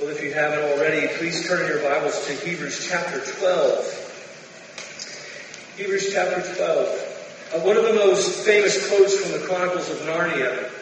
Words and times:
Well, 0.00 0.08
if 0.08 0.24
you 0.24 0.32
haven't 0.32 0.60
already, 0.60 1.08
please 1.18 1.46
turn 1.46 1.68
your 1.68 1.82
Bibles 1.82 2.26
to 2.26 2.32
Hebrews 2.32 2.88
chapter 2.88 3.20
12. 3.20 5.74
Hebrews 5.76 6.10
chapter 6.10 6.40
12. 6.40 7.52
Uh, 7.52 7.58
one 7.60 7.76
of 7.76 7.84
the 7.84 7.92
most 7.92 8.42
famous 8.46 8.88
quotes 8.88 9.14
from 9.14 9.32
the 9.38 9.46
Chronicles 9.46 9.90
of 9.90 9.98
Narnia 9.98 10.72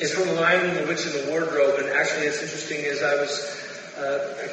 is 0.00 0.14
from 0.14 0.28
The 0.28 0.34
Lion 0.40 0.76
the 0.76 0.86
Witch 0.86 1.06
and 1.06 1.14
the 1.14 1.26
Wardrobe. 1.32 1.80
And 1.80 1.88
actually, 1.88 2.26
it's 2.26 2.40
interesting 2.40 2.84
as 2.84 3.02
I 3.02 3.16
was, 3.16 3.64
uh, 3.98 4.36
I 4.40 4.48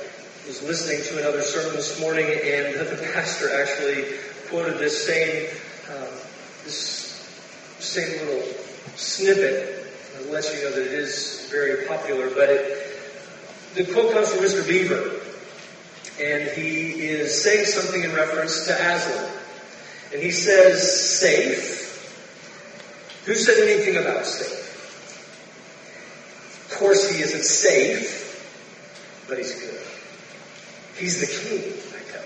was 0.47 0.63
listening 0.63 1.03
to 1.03 1.19
another 1.19 1.43
sermon 1.43 1.75
this 1.75 1.99
morning, 2.01 2.25
and 2.25 2.73
the 2.79 3.11
pastor 3.13 3.61
actually 3.61 4.05
quoted 4.49 4.79
this 4.79 5.05
same, 5.05 5.49
um, 5.95 6.07
this 6.63 7.29
same 7.77 8.25
little 8.25 8.41
snippet 8.95 9.74
it 10.19 10.31
lets 10.31 10.53
you 10.53 10.63
know 10.63 10.71
that 10.71 10.81
it 10.81 10.93
is 10.93 11.47
very 11.51 11.85
popular, 11.87 12.29
but 12.29 12.49
it, 12.49 12.91
the 13.75 13.85
quote 13.85 14.13
comes 14.13 14.31
from 14.31 14.43
Mr. 14.43 14.65
Beaver, 14.67 15.19
and 16.21 16.49
he 16.51 17.07
is 17.07 17.43
saying 17.43 17.65
something 17.65 18.03
in 18.03 18.13
reference 18.13 18.65
to 18.67 18.73
Aslan. 18.73 19.31
And 20.13 20.21
he 20.21 20.31
says, 20.31 21.19
safe. 21.19 21.83
Who 23.25 23.35
said 23.35 23.57
anything 23.67 23.97
about 23.97 24.25
safe? 24.25 24.61
Of 26.71 26.77
course 26.77 27.09
he 27.09 27.21
isn't 27.21 27.43
safe, 27.43 29.25
but 29.27 29.37
he's 29.37 29.59
good. 29.59 29.81
He's 30.97 31.19
the 31.19 31.27
king, 31.27 31.73
I 31.93 32.01
tell 32.11 32.23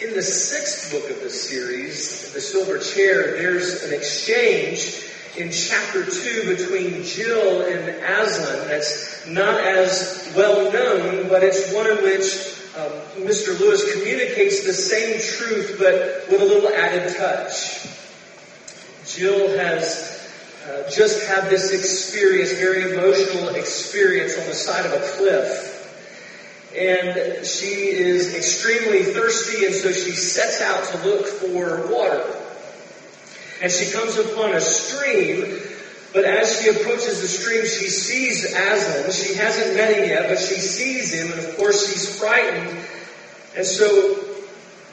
you. 0.00 0.08
In 0.08 0.14
the 0.16 0.22
sixth 0.22 0.90
book 0.90 1.08
of 1.10 1.22
the 1.22 1.30
series, 1.30 2.32
The 2.32 2.40
Silver 2.40 2.78
Chair, 2.78 3.36
there's 3.36 3.84
an 3.84 3.92
exchange 3.94 5.11
in 5.36 5.50
chapter 5.50 6.04
2 6.04 6.56
between 6.56 7.02
Jill 7.04 7.62
and 7.62 7.88
Aslan 7.88 8.68
that's 8.68 9.26
not 9.26 9.60
as 9.60 10.30
well 10.36 10.70
known, 10.70 11.28
but 11.28 11.42
it's 11.42 11.72
one 11.72 11.90
in 11.90 12.02
which 12.02 12.58
um, 12.76 13.26
Mr. 13.26 13.58
Lewis 13.58 13.92
communicates 13.94 14.66
the 14.66 14.72
same 14.72 15.14
truth 15.14 15.76
but 15.78 16.30
with 16.30 16.42
a 16.42 16.44
little 16.44 16.68
added 16.70 17.16
touch. 17.16 17.86
Jill 19.06 19.56
has 19.58 20.30
uh, 20.68 20.90
just 20.90 21.26
had 21.26 21.48
this 21.48 21.72
experience, 21.72 22.52
very 22.52 22.92
emotional 22.92 23.48
experience 23.54 24.38
on 24.38 24.46
the 24.46 24.54
side 24.54 24.84
of 24.84 24.92
a 24.92 25.00
cliff. 25.16 25.68
And 26.76 27.44
she 27.46 27.90
is 27.90 28.34
extremely 28.34 29.02
thirsty 29.02 29.64
and 29.64 29.74
so 29.74 29.92
she 29.92 30.12
sets 30.12 30.60
out 30.60 30.84
to 30.84 31.08
look 31.08 31.26
for 31.26 31.90
water 31.90 32.41
and 33.62 33.70
she 33.70 33.90
comes 33.92 34.18
upon 34.18 34.52
a 34.54 34.60
stream. 34.60 35.60
But 36.12 36.24
as 36.24 36.60
she 36.60 36.68
approaches 36.68 37.22
the 37.22 37.28
stream, 37.28 37.62
she 37.62 37.88
sees 37.88 38.44
Aslan. 38.44 39.12
She 39.12 39.34
hasn't 39.34 39.76
met 39.76 39.96
him 39.96 40.08
yet, 40.08 40.28
but 40.28 40.38
she 40.38 40.56
sees 40.56 41.12
him, 41.12 41.30
and 41.30 41.48
of 41.48 41.56
course 41.56 41.86
she's 41.86 42.18
frightened. 42.18 42.76
And 43.56 43.64
so, 43.64 44.18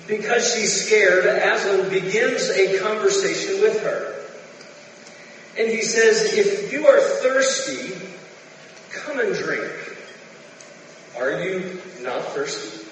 because 0.08 0.54
she's 0.54 0.86
scared, 0.86 1.26
Aslan 1.26 1.90
begins 1.90 2.50
a 2.50 2.80
conversation 2.80 3.60
with 3.62 3.82
her. 3.82 4.16
And 5.58 5.70
he 5.70 5.82
says, 5.82 6.32
if 6.34 6.72
you 6.72 6.88
are 6.88 7.02
thirsty, 7.02 7.94
come 8.92 9.20
and 9.20 9.36
drink. 9.36 9.98
Are 11.18 11.44
you 11.44 11.82
not 12.02 12.24
thirsty? 12.28 12.86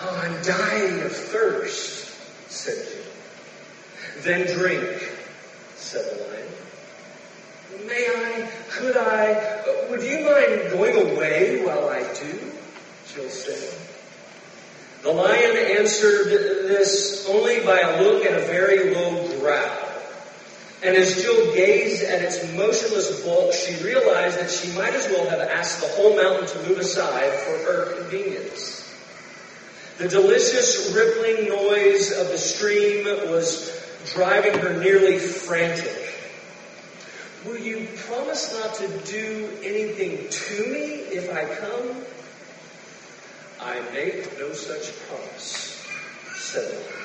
Oh, 0.00 0.20
I'm 0.22 0.42
dying 0.42 1.00
of 1.02 1.12
thirst, 1.12 2.50
said 2.50 2.76
Jill. 2.90 3.11
Then 4.20 4.46
drink, 4.56 5.12
said 5.76 6.04
the 6.04 6.24
lion. 6.24 7.86
May 7.86 8.06
I, 8.06 8.50
could 8.70 8.96
I, 8.96 9.32
uh, 9.32 9.90
would 9.90 10.02
you 10.02 10.24
mind 10.24 10.70
going 10.70 11.12
away 11.12 11.64
while 11.64 11.88
I 11.88 12.00
do? 12.14 12.38
Jill 13.12 13.28
said. 13.28 13.78
The 15.02 15.10
lion 15.12 15.78
answered 15.78 16.26
this 16.68 17.26
only 17.28 17.60
by 17.64 17.80
a 17.80 18.02
look 18.02 18.24
and 18.24 18.36
a 18.36 18.46
very 18.46 18.94
low 18.94 19.38
growl. 19.40 19.88
And 20.82 20.96
as 20.96 21.22
Jill 21.22 21.54
gazed 21.54 22.04
at 22.04 22.22
its 22.22 22.52
motionless 22.54 23.24
bulk, 23.24 23.52
she 23.52 23.82
realized 23.84 24.38
that 24.38 24.50
she 24.50 24.72
might 24.76 24.94
as 24.94 25.06
well 25.08 25.28
have 25.28 25.40
asked 25.40 25.80
the 25.80 25.88
whole 25.88 26.16
mountain 26.16 26.46
to 26.46 26.68
move 26.68 26.78
aside 26.78 27.32
for 27.40 27.58
her 27.72 28.00
convenience. 28.00 28.78
The 29.98 30.08
delicious 30.08 30.92
rippling 30.94 31.48
noise 31.48 32.12
of 32.12 32.28
the 32.28 32.38
stream 32.38 33.04
was 33.30 33.81
driving 34.06 34.58
her 34.60 34.78
nearly 34.78 35.18
frantic. 35.18 36.14
Will 37.44 37.58
you 37.58 37.88
promise 37.96 38.52
not 38.58 38.74
to 38.76 38.88
do 39.10 39.48
anything 39.62 40.28
to 40.28 40.66
me 40.66 40.84
if 41.10 41.32
I 41.32 41.44
come? 41.56 42.04
I 43.60 43.80
make 43.92 44.38
no 44.38 44.52
such 44.52 44.92
promise, 45.08 45.84
said 46.34 46.68
the 46.68 46.74
Lord. 46.74 47.02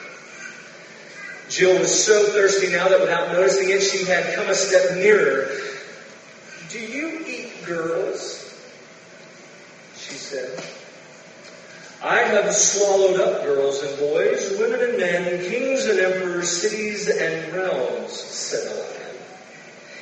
Jill 1.49 1.79
was 1.79 2.03
so 2.03 2.25
thirsty 2.25 2.69
now 2.71 2.89
that 2.89 2.99
without 2.99 3.31
noticing 3.31 3.69
it, 3.69 3.81
she 3.81 4.05
had 4.05 4.35
come 4.35 4.49
a 4.49 4.55
step 4.55 4.97
nearer. 4.97 5.49
Do 6.69 6.79
you 6.79 7.23
eat 7.25 7.65
girls? 7.65 8.43
She 9.95 10.15
said. 10.15 10.63
I 12.07 12.19
have 12.19 12.55
swallowed 12.55 13.19
up 13.19 13.43
girls 13.43 13.83
and 13.83 13.99
boys, 13.99 14.57
women 14.57 14.79
and 14.79 14.97
men, 14.97 15.41
kings 15.41 15.85
and 15.87 15.99
emperors, 15.99 16.49
cities 16.49 17.09
and 17.09 17.53
realms, 17.53 18.13
said 18.13 18.71
the 18.71 18.75
lion. 18.79 19.17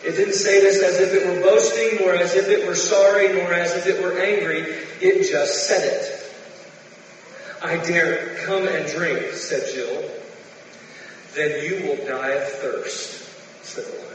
It 0.04 0.12
didn't 0.12 0.36
say 0.36 0.62
this 0.62 0.84
as 0.84 1.00
if 1.00 1.14
it 1.16 1.28
were 1.28 1.42
boasting, 1.42 1.98
nor 2.00 2.14
as 2.14 2.36
if 2.36 2.48
it 2.48 2.68
were 2.68 2.76
sorry, 2.76 3.34
nor 3.34 3.52
as 3.52 3.76
if 3.76 3.88
it 3.88 4.04
were 4.04 4.20
angry. 4.20 4.62
It 5.02 5.28
just 5.32 5.68
said 5.68 5.82
it. 5.82 6.32
I 7.64 7.78
dare 7.78 8.36
come 8.46 8.68
and 8.68 8.88
drink, 8.92 9.34
said 9.34 9.64
Jill. 9.74 10.08
Then 11.34 11.66
you 11.66 11.88
will 11.88 12.06
die 12.06 12.34
of 12.34 12.48
thirst, 12.50 13.28
said 13.64 13.84
the 13.84 13.98
lion. 13.98 14.06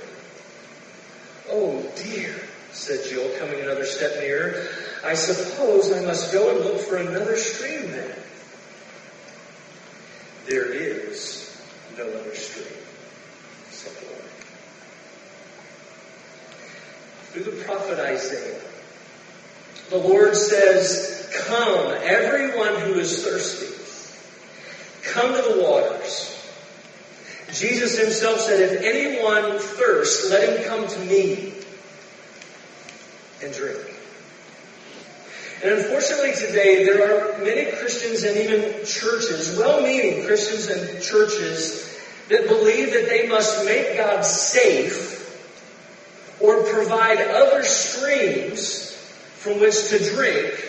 Oh 1.48 1.92
dear, 1.96 2.36
said 2.72 3.00
Jill, 3.08 3.30
coming 3.38 3.60
another 3.60 3.84
step 3.84 4.20
nearer. 4.20 4.66
I 5.04 5.14
suppose 5.14 5.92
I 5.92 6.04
must 6.04 6.32
go 6.32 6.54
and 6.54 6.64
look 6.64 6.80
for 6.80 6.96
another 6.96 7.36
stream 7.36 7.90
then. 7.90 8.16
There 10.46 10.66
is 10.66 11.62
no 11.96 12.08
other 12.08 12.34
stream, 12.34 12.66
said 13.70 13.92
the 13.92 14.06
Lord. 14.06 14.24
Through 17.30 17.44
the 17.44 17.64
prophet 17.64 17.98
Isaiah, 18.00 18.60
the 19.90 19.98
Lord 19.98 20.36
says, 20.36 21.28
Come, 21.46 21.94
everyone 22.02 22.80
who 22.80 22.94
is 22.94 23.24
thirsty, 23.24 23.66
come 25.12 25.34
to 25.34 25.54
the 25.54 25.62
waters. 25.62 26.36
Jesus 27.52 27.98
himself 27.98 28.40
said, 28.40 28.60
If 28.60 28.82
anyone 28.82 29.58
thirsts, 29.58 30.30
let 30.30 30.48
him 30.48 30.64
come 30.68 30.86
to 30.86 30.98
me 31.00 31.59
and 33.42 33.52
drink. 33.52 33.78
And 35.62 35.72
unfortunately 35.72 36.32
today, 36.32 36.84
there 36.84 37.02
are 37.04 37.38
many 37.44 37.70
Christians 37.72 38.22
and 38.22 38.36
even 38.38 38.84
churches, 38.86 39.58
well-meaning 39.58 40.24
Christians 40.24 40.68
and 40.68 41.02
churches, 41.02 41.86
that 42.30 42.48
believe 42.48 42.92
that 42.92 43.08
they 43.08 43.28
must 43.28 43.64
make 43.66 43.96
God 43.96 44.24
safe 44.24 45.18
or 46.40 46.62
provide 46.62 47.18
other 47.18 47.62
streams 47.64 48.92
from 49.36 49.60
which 49.60 49.88
to 49.88 49.98
drink 49.98 50.66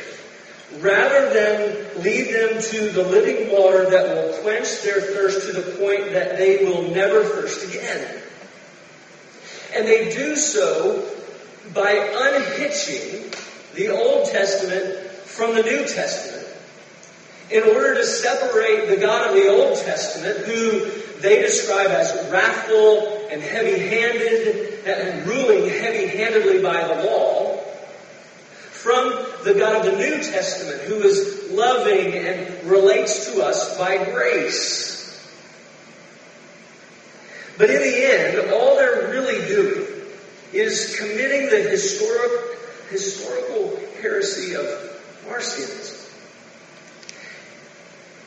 rather 0.80 1.34
than 1.34 2.04
lead 2.04 2.34
them 2.34 2.62
to 2.62 2.90
the 2.90 3.04
living 3.04 3.52
water 3.52 3.90
that 3.90 4.16
will 4.16 4.34
quench 4.42 4.82
their 4.82 5.02
thirst 5.02 5.48
to 5.48 5.54
the 5.54 5.78
point 5.78 6.12
that 6.14 6.38
they 6.38 6.66
will 6.66 6.90
never 6.92 7.24
thirst 7.24 7.70
again. 7.70 8.22
And 9.76 9.88
they 9.88 10.12
do 10.12 10.36
so 10.36 11.11
by 11.74 11.92
unhitching 11.92 13.32
the 13.76 13.90
Old 13.90 14.30
Testament 14.30 15.12
from 15.26 15.56
the 15.56 15.64
New 15.64 15.86
Testament 15.88 16.48
in 17.50 17.64
order 17.64 17.96
to 17.96 18.06
separate 18.06 18.88
the 18.88 18.98
God 18.98 19.30
of 19.30 19.36
the 19.36 19.50
Old 19.50 19.78
Testament, 19.78 20.46
who 20.46 20.90
they 21.20 21.42
describe 21.42 21.88
as 21.88 22.32
wrathful 22.32 23.28
and 23.30 23.42
heavy-handed 23.42 24.86
and 24.86 25.28
ruling 25.28 25.70
heavy-handedly 25.70 26.62
by 26.62 26.88
the 26.88 27.04
law, 27.04 27.58
from 28.72 29.10
the 29.44 29.54
God 29.54 29.86
of 29.86 29.92
the 29.92 29.98
New 29.98 30.18
Testament, 30.24 30.82
who 30.84 30.96
is 31.04 31.52
loving 31.52 32.14
and 32.16 32.64
relates 32.64 33.32
to 33.32 33.44
us 33.44 33.78
by 33.78 34.04
grace. 34.04 35.00
But 37.58 37.70
in 37.70 37.82
the 37.82 38.06
end, 38.06 38.52
all 38.52 38.78
they're 38.78 39.10
really 39.12 39.46
doing 39.48 39.91
is 40.54 40.96
committing 40.98 41.50
the 41.50 41.70
historic 41.70 42.32
historical 42.90 43.80
heresy 44.02 44.54
of 44.56 44.66
Marcionism. 45.28 45.98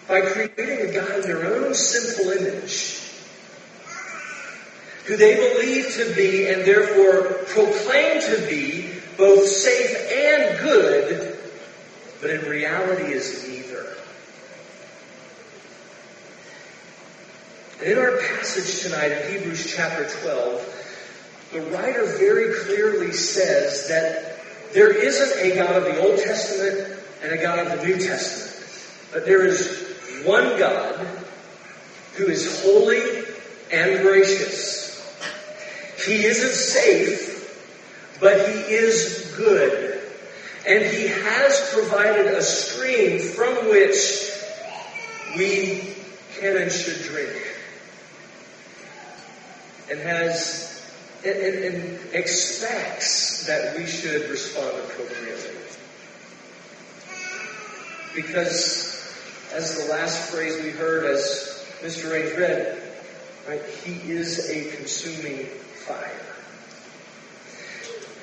By 0.09 0.21
creating 0.23 0.88
a 0.88 0.93
God 0.93 1.17
in 1.17 1.23
their 1.23 1.47
own 1.47 1.75
sinful 1.75 2.31
image, 2.31 3.00
who 5.05 5.17
they 5.17 5.37
believe 5.37 5.94
to 5.94 6.15
be 6.15 6.47
and 6.49 6.62
therefore 6.62 7.44
proclaim 7.47 8.21
to 8.23 8.47
be 8.49 8.91
both 9.19 9.47
safe 9.47 10.11
and 10.11 10.59
good, 10.61 11.38
but 12.21 12.31
in 12.31 12.41
reality 12.49 13.12
is 13.12 13.47
neither. 13.47 13.87
And 17.81 17.93
in 17.93 17.99
our 17.99 18.17
passage 18.19 18.81
tonight 18.81 19.12
in 19.12 19.32
Hebrews 19.32 19.75
chapter 19.75 20.09
12, 20.23 20.84
the 21.55 21.61
writer 21.71 22.05
very 22.19 22.53
clearly 22.65 23.12
says 23.12 23.87
that 23.87 24.41
there 24.73 24.91
isn't 24.91 25.41
a 25.41 25.55
God 25.55 25.77
of 25.77 25.85
the 25.85 26.03
Old 26.03 26.19
Testament 26.19 27.01
and 27.23 27.33
a 27.33 27.41
God 27.41 27.61
of 27.61 27.79
the 27.79 27.87
New 27.87 27.97
Testament, 27.97 28.91
but 29.12 29.25
there 29.25 29.47
is 29.47 30.23
one 30.25 30.59
God 30.59 30.97
who 32.15 32.27
is 32.27 32.61
holy 32.62 33.23
and 33.71 34.03
gracious. 34.03 35.01
He 36.05 36.25
isn't 36.25 36.55
safe, 36.55 38.19
but 38.21 38.37
he 38.49 38.75
is 38.75 39.33
good. 39.37 40.03
And 40.67 40.85
he 40.85 41.07
has 41.07 41.71
provided 41.73 42.27
a 42.35 42.43
stream 42.43 43.21
from 43.21 43.55
which 43.71 44.33
we 45.37 45.95
can 46.37 46.57
and 46.57 46.73
should 46.73 47.00
drink. 47.05 47.55
And 49.89 50.00
has 50.00 50.74
and, 51.26 51.99
expects 52.12 53.47
that 53.47 53.76
we 53.76 53.87
should 53.87 54.31
respond 54.31 54.79
appropriately. 54.79 55.50
Because 58.15 58.94
as 59.53 59.85
the 59.85 59.93
last 59.93 60.31
phrase 60.31 60.62
we 60.62 60.71
heard 60.71 61.05
as 61.05 61.67
Mr. 61.82 62.12
Raines 62.12 62.37
read, 62.38 62.81
right, 63.49 63.62
he 63.85 64.12
is 64.12 64.49
a 64.50 64.76
consuming 64.76 65.47
fire. 65.87 66.21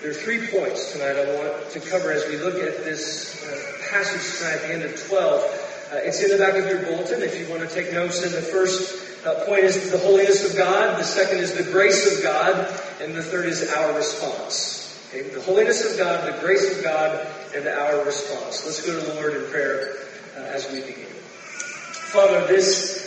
There 0.01 0.11
are 0.11 0.13
three 0.13 0.47
points 0.47 0.93
tonight 0.93 1.15
I 1.15 1.35
want 1.35 1.69
to 1.71 1.79
cover 1.79 2.11
as 2.11 2.27
we 2.27 2.37
look 2.37 2.55
at 2.55 2.83
this 2.83 3.43
uh, 3.43 3.87
passage 3.91 4.39
tonight 4.39 4.55
at 4.55 4.61
the 4.61 4.73
end 4.73 4.83
of 4.83 5.07
12. 5.07 5.41
Uh, 5.91 5.95
it's 5.97 6.23
in 6.23 6.29
the 6.31 6.37
back 6.37 6.55
of 6.55 6.65
your 6.65 6.81
bulletin 6.83 7.21
if 7.21 7.37
you 7.37 7.47
want 7.49 7.67
to 7.67 7.75
take 7.75 7.93
notes. 7.93 8.23
in 8.23 8.31
the 8.31 8.41
first 8.41 9.10
uh, 9.25 9.45
point 9.45 9.63
is 9.63 9.91
the 9.91 9.97
holiness 9.99 10.49
of 10.49 10.57
God. 10.57 10.99
The 10.99 11.03
second 11.03 11.39
is 11.39 11.53
the 11.53 11.69
grace 11.71 12.17
of 12.17 12.23
God. 12.23 12.55
And 13.01 13.15
the 13.15 13.23
third 13.23 13.45
is 13.45 13.71
our 13.73 13.95
response. 13.95 14.81
Okay? 15.09 15.29
The 15.29 15.41
holiness 15.41 15.91
of 15.91 15.97
God, 15.97 16.33
the 16.33 16.39
grace 16.39 16.77
of 16.77 16.83
God, 16.83 17.27
and 17.55 17.67
our 17.67 18.03
response. 18.05 18.65
Let's 18.65 18.85
go 18.85 18.99
to 18.99 19.05
the 19.05 19.13
Lord 19.15 19.33
in 19.35 19.45
prayer 19.49 19.95
uh, 20.37 20.41
as 20.41 20.71
we 20.71 20.81
begin. 20.81 21.05
Father, 21.05 22.45
this 22.47 23.01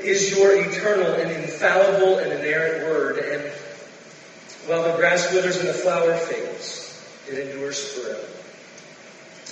is 0.00 0.36
your 0.36 0.52
eternal 0.52 1.12
and 1.14 1.30
infallible 1.30 2.18
and 2.18 2.32
inerrant 2.32 2.84
word. 2.84 3.18
And 3.18 3.52
while 4.66 4.82
the 4.84 4.96
grass 4.96 5.32
withers 5.32 5.58
and 5.58 5.68
the 5.68 5.74
flower 5.74 6.16
fades, 6.16 7.02
it 7.28 7.38
endures 7.38 7.92
forever. 7.92 8.26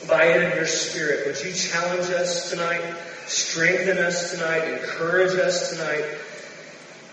By 0.08 0.24
it 0.24 0.42
in 0.42 0.56
your 0.56 0.66
spirit, 0.66 1.26
would 1.26 1.42
you 1.42 1.52
challenge 1.52 2.10
us 2.10 2.50
tonight, 2.50 2.82
strengthen 3.26 3.98
us 3.98 4.32
tonight, 4.32 4.64
encourage 4.64 5.38
us 5.38 5.70
tonight, 5.70 6.04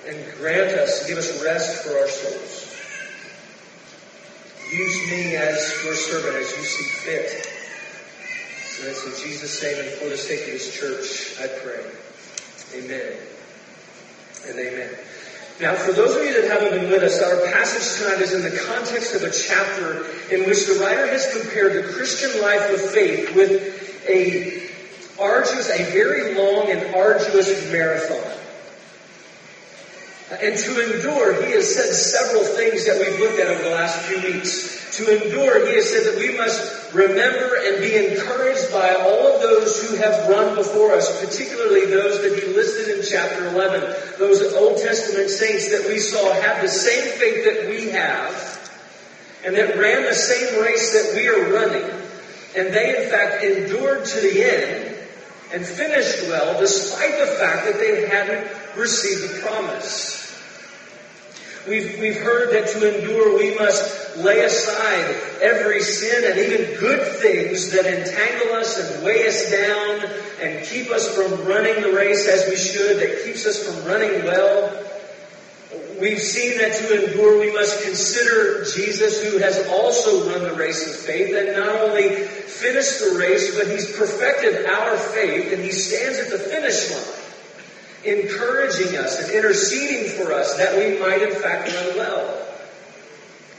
and 0.08 0.18
grant 0.38 0.78
us, 0.78 1.08
give 1.08 1.18
us 1.18 1.44
rest 1.44 1.84
for 1.84 1.98
our 1.98 2.08
souls. 2.08 2.68
Use 4.72 5.12
me 5.12 5.36
as 5.36 5.84
your 5.84 5.96
servant 5.96 6.36
as 6.38 6.56
you 6.58 6.64
see 6.64 6.84
fit. 6.84 7.46
So 8.66 8.86
that's 8.86 9.06
in 9.06 9.28
Jesus' 9.28 9.62
name 9.62 9.78
and 9.80 9.90
for 9.90 10.10
the 10.10 10.18
sake 10.18 10.42
of 10.44 10.54
his 10.54 10.74
church, 10.74 11.36
I 11.42 11.48
pray. 11.60 11.86
Amen. 12.74 13.18
And 14.48 14.58
amen. 14.58 14.90
Now, 15.60 15.76
for 15.76 15.92
those 15.92 16.16
of 16.16 16.24
you 16.24 16.42
that 16.42 16.50
haven't 16.50 16.72
been 16.72 16.90
with 16.90 17.04
us, 17.04 17.22
our 17.22 17.46
passage 17.52 18.02
tonight 18.02 18.22
is 18.22 18.34
in 18.34 18.42
the 18.42 18.58
context 18.66 19.14
of 19.14 19.24
a 19.24 19.30
chapter 19.30 20.06
in 20.34 20.48
which 20.48 20.66
the 20.66 20.80
writer 20.82 21.06
has 21.06 21.32
compared 21.40 21.84
the 21.84 21.94
Christian 21.94 22.42
life 22.42 22.74
of 22.74 22.82
faith 22.82 23.36
with 23.36 24.08
a 24.10 24.61
arduous, 25.20 25.70
a 25.70 25.92
very 25.92 26.36
long 26.36 26.70
and 26.70 26.96
arduous 26.96 27.72
marathon. 27.72 28.42
Uh, 30.32 30.38
and 30.42 30.58
to 30.58 30.96
endure, 30.96 31.44
he 31.44 31.52
has 31.52 31.76
said 31.76 31.92
several 31.94 32.44
things 32.44 32.86
that 32.86 32.98
we've 32.98 33.20
looked 33.20 33.40
at 33.40 33.48
over 33.48 33.64
the 33.64 33.76
last 33.76 34.00
few 34.06 34.22
weeks. 34.32 34.96
To 34.98 35.24
endure, 35.24 35.68
he 35.68 35.76
has 35.76 35.90
said 35.90 36.06
that 36.06 36.20
we 36.20 36.38
must 36.38 36.94
remember 36.94 37.56
and 37.64 37.80
be 37.80 37.96
encouraged 37.96 38.72
by 38.72 38.96
all 38.96 39.36
of 39.36 39.42
those 39.42 39.82
who 39.82 39.96
have 39.98 40.30
run 40.30 40.56
before 40.56 40.94
us, 40.94 41.20
particularly 41.20 41.86
those 41.86 42.22
that 42.22 42.40
he 42.40 42.54
listed 42.54 42.98
in 42.98 43.04
chapter 43.06 43.48
11. 43.50 43.82
Those 44.20 44.54
Old 44.54 44.78
Testament 44.78 45.30
saints 45.30 45.70
that 45.72 45.88
we 45.88 46.00
saw 46.00 46.34
have 46.34 46.62
the 46.62 46.70
same 46.70 47.12
faith 47.20 47.46
that 47.46 47.70
we 47.70 47.90
have, 47.92 48.72
and 49.46 49.56
that 49.56 49.78
ran 49.78 50.04
the 50.04 50.14
same 50.14 50.62
race 50.62 50.94
that 50.94 51.16
we 51.16 51.28
are 51.28 51.52
running. 51.54 51.90
And 52.56 52.74
they, 52.74 53.04
in 53.04 53.10
fact, 53.10 53.44
endured 53.44 54.06
to 54.06 54.20
the 54.20 54.44
end 54.44 54.91
and 55.54 55.66
finished 55.66 56.24
well, 56.30 56.60
despite 56.60 57.20
the 57.20 57.28
fact 57.28 57.66
that 57.66 57.78
they 57.78 58.08
hadn't 58.08 58.48
received 58.78 59.24
the 59.24 59.40
promise. 59.42 60.22
We've, 61.68 62.00
we've 62.00 62.20
heard 62.20 62.54
that 62.54 62.68
to 62.70 62.98
endure 62.98 63.38
we 63.38 63.56
must 63.56 64.18
lay 64.18 64.40
aside 64.40 65.16
every 65.42 65.82
sin 65.82 66.24
and 66.26 66.40
even 66.40 66.80
good 66.80 67.06
things 67.20 67.72
that 67.72 67.86
entangle 67.86 68.56
us 68.56 68.78
and 68.80 69.06
weigh 69.06 69.28
us 69.28 69.52
down 69.52 70.10
and 70.42 70.66
keep 70.66 70.90
us 70.90 71.08
from 71.16 71.46
running 71.46 71.82
the 71.82 71.94
race 71.94 72.28
as 72.28 72.50
we 72.50 72.56
should, 72.56 72.98
that 72.98 73.24
keeps 73.24 73.46
us 73.46 73.64
from 73.64 73.86
running 73.86 74.24
well. 74.26 74.74
We've 76.02 76.20
seen 76.20 76.58
that 76.58 76.74
to 76.78 77.06
endure 77.06 77.40
we 77.40 77.54
must 77.54 77.84
consider 77.84 78.66
Jesus 78.66 79.24
who 79.24 79.38
has 79.38 79.68
also 79.68 80.28
run 80.30 80.44
the 80.44 80.56
race 80.56 80.88
of 80.90 80.96
faith 80.96 81.36
and 81.36 81.56
not 81.56 81.76
only 81.76 82.10
finished 82.10 83.00
the 83.00 83.18
race, 83.20 83.56
but 83.56 83.68
he's 83.68 83.96
perfected 83.96 84.66
our 84.66 84.98
faith 84.98 85.54
and 85.54 85.64
he 85.64 85.72
stands 85.72 86.18
at 86.18 86.32
the 86.32 86.40
finish 86.40 86.90
line 86.92 87.22
encouraging 88.04 88.98
us 88.98 89.22
and 89.22 89.32
interceding 89.32 90.10
for 90.18 90.34
us 90.34 90.58
that 90.58 90.76
we 90.76 91.00
might 91.00 91.22
in 91.22 91.36
fact 91.40 91.72
run 91.72 91.98
well. 91.98 92.48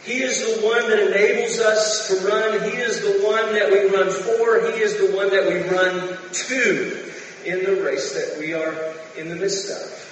He 0.02 0.20
is 0.20 0.40
the 0.40 0.66
one 0.66 0.88
that 0.90 0.98
enables 0.98 1.60
us 1.60 2.08
to 2.08 2.26
run. 2.26 2.60
He 2.72 2.76
is 2.76 3.00
the 3.00 3.24
one 3.24 3.52
that 3.54 3.70
we 3.70 3.96
run 3.96 4.10
for. 4.10 4.72
He 4.72 4.82
is 4.82 4.96
the 4.96 5.16
one 5.16 5.30
that 5.30 5.46
we 5.46 5.60
run 5.70 6.18
to 6.32 7.12
in 7.44 7.64
the 7.64 7.82
race 7.82 8.12
that 8.14 8.40
we 8.40 8.52
are 8.52 8.74
in 9.16 9.28
the 9.28 9.36
midst 9.36 9.70
of. 9.70 10.11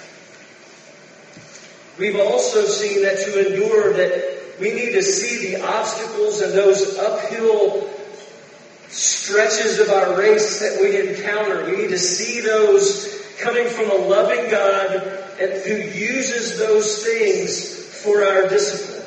We've 2.01 2.19
also 2.19 2.65
seen 2.65 3.03
that 3.03 3.19
to 3.19 3.47
endure 3.47 3.93
that 3.93 4.59
we 4.59 4.73
need 4.73 4.93
to 4.93 5.03
see 5.03 5.51
the 5.51 5.63
obstacles 5.63 6.41
and 6.41 6.51
those 6.51 6.97
uphill 6.97 7.87
stretches 8.89 9.77
of 9.77 9.89
our 9.89 10.17
race 10.17 10.59
that 10.61 10.81
we 10.81 10.99
encounter. 10.99 11.63
We 11.65 11.83
need 11.83 11.89
to 11.89 11.99
see 11.99 12.41
those 12.41 13.21
coming 13.39 13.67
from 13.67 13.91
a 13.91 13.93
loving 13.93 14.49
God 14.49 14.95
and 15.39 15.53
who 15.61 15.75
uses 15.95 16.57
those 16.57 17.03
things 17.03 17.85
for 18.03 18.23
our 18.25 18.49
discipline. 18.49 19.05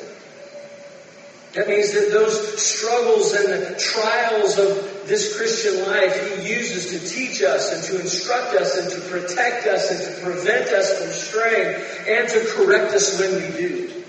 That 1.55 1.67
means 1.67 1.91
that 1.91 2.11
those 2.13 2.63
struggles 2.63 3.33
and 3.33 3.51
the 3.51 3.77
trials 3.77 4.57
of 4.57 4.94
this 5.07 5.37
Christian 5.37 5.85
life 5.85 6.39
He 6.39 6.49
uses 6.49 6.91
to 6.91 7.07
teach 7.07 7.41
us 7.41 7.71
and 7.71 7.83
to 7.85 8.01
instruct 8.01 8.55
us 8.55 8.77
and 8.77 8.89
to 8.91 9.09
protect 9.09 9.67
us 9.67 9.91
and 9.91 9.99
to 9.99 10.23
prevent 10.23 10.69
us 10.69 10.97
from 10.97 11.11
straying 11.11 11.81
and 12.07 12.27
to 12.29 12.45
correct 12.55 12.93
us 12.93 13.19
when 13.19 13.35
we 13.35 13.57
do. 13.57 14.03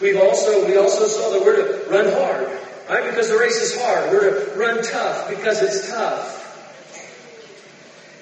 We've 0.00 0.20
also, 0.20 0.66
we 0.66 0.76
also 0.76 1.06
saw 1.06 1.30
that 1.30 1.42
we're 1.42 1.56
to 1.56 1.90
run 1.90 2.12
hard, 2.12 2.48
right? 2.90 3.08
Because 3.08 3.30
the 3.30 3.38
race 3.38 3.56
is 3.56 3.80
hard. 3.80 4.10
We're 4.10 4.30
to 4.30 4.58
run 4.58 4.82
tough 4.82 5.30
because 5.30 5.62
it's 5.62 5.88
tough. 5.88 6.42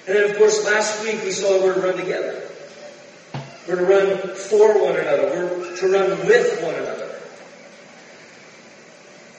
And 0.07 0.15
then, 0.15 0.29
of 0.29 0.37
course, 0.37 0.63
last 0.65 1.03
week 1.03 1.21
we 1.23 1.31
saw 1.31 1.63
we're 1.63 1.73
to 1.73 1.81
run 1.81 1.97
together. 1.97 2.43
We're 3.67 3.77
to 3.77 3.85
run 3.85 4.35
for 4.35 4.83
one 4.83 4.95
another. 4.95 5.25
We're 5.25 5.75
to 5.77 5.91
run 5.91 6.27
with 6.27 6.61
one 6.61 6.75
another. 6.75 7.19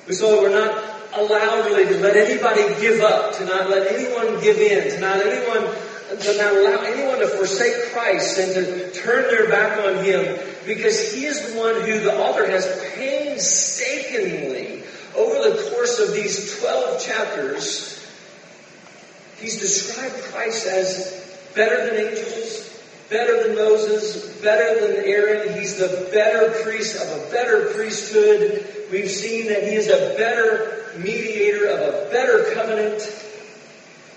We 0.09 0.15
saw 0.15 0.33
that 0.33 0.43
we're 0.43 0.51
not 0.51 0.96
allowed 1.19 1.67
really 1.67 1.85
to 1.87 1.99
let 2.01 2.17
anybody 2.17 2.63
give 2.81 3.01
up, 3.01 3.35
to 3.37 3.45
not 3.45 3.69
let 3.71 3.93
anyone 3.93 4.41
give 4.43 4.59
in, 4.59 4.91
to 4.91 5.01
not 5.01 5.19
anyone 5.19 5.75
to 6.07 6.37
not 6.39 6.53
allow 6.55 6.83
anyone 6.83 7.19
to 7.19 7.27
forsake 7.27 7.93
Christ 7.93 8.39
and 8.39 8.55
to 8.55 8.93
turn 8.93 9.25
their 9.25 9.49
back 9.49 9.85
on 9.85 10.05
Him 10.05 10.39
because 10.65 11.13
He 11.13 11.25
is 11.25 11.53
the 11.53 11.59
one 11.59 11.75
who 11.81 11.99
the 11.99 12.17
author 12.17 12.47
has 12.49 12.65
painstakingly 12.95 14.85
over 15.17 15.51
the 15.51 15.71
course 15.71 15.99
of 15.99 16.13
these 16.15 16.61
12 16.61 17.05
chapters 17.05 17.97
He's 19.39 19.61
described 19.61 20.15
Christ 20.33 20.67
as 20.67 21.39
better 21.55 21.87
than 21.87 22.07
angels, 22.07 22.83
better 23.11 23.47
than 23.47 23.57
Moses, 23.57 24.41
better 24.41 24.87
than 24.87 25.05
Aaron. 25.05 25.59
He's 25.59 25.77
the 25.77 26.09
better 26.13 26.63
priest 26.63 26.97
of 26.97 27.09
a 27.09 27.31
better 27.31 27.73
priesthood 27.75 28.67
we've 28.91 29.11
seen 29.11 29.49
that 29.49 29.63
he 29.63 29.75
is 29.75 29.89
a 29.89 30.15
better 30.17 30.93
mediator 30.99 31.67
of 31.67 31.81
a 31.81 32.11
better 32.11 32.55
covenant 32.55 33.03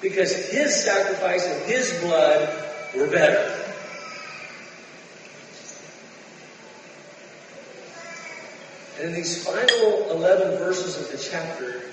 because 0.02 0.34
his 0.50 0.84
sacrifice 0.84 1.46
and 1.46 1.66
his 1.66 1.92
blood 2.02 2.66
were 2.96 3.08
better. 3.08 3.56
And 9.00 9.10
in 9.10 9.14
these 9.14 9.46
final 9.46 10.12
11 10.12 10.58
verses 10.58 11.00
of 11.00 11.12
the 11.12 11.18
chapter, 11.18 11.84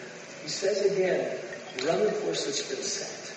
he 0.42 0.49
says 0.49 0.92
again, 0.92 1.38
run 1.87 2.04
the 2.04 2.12
course 2.23 2.47
that's 2.47 2.62
been 2.68 2.83
set. 2.83 3.33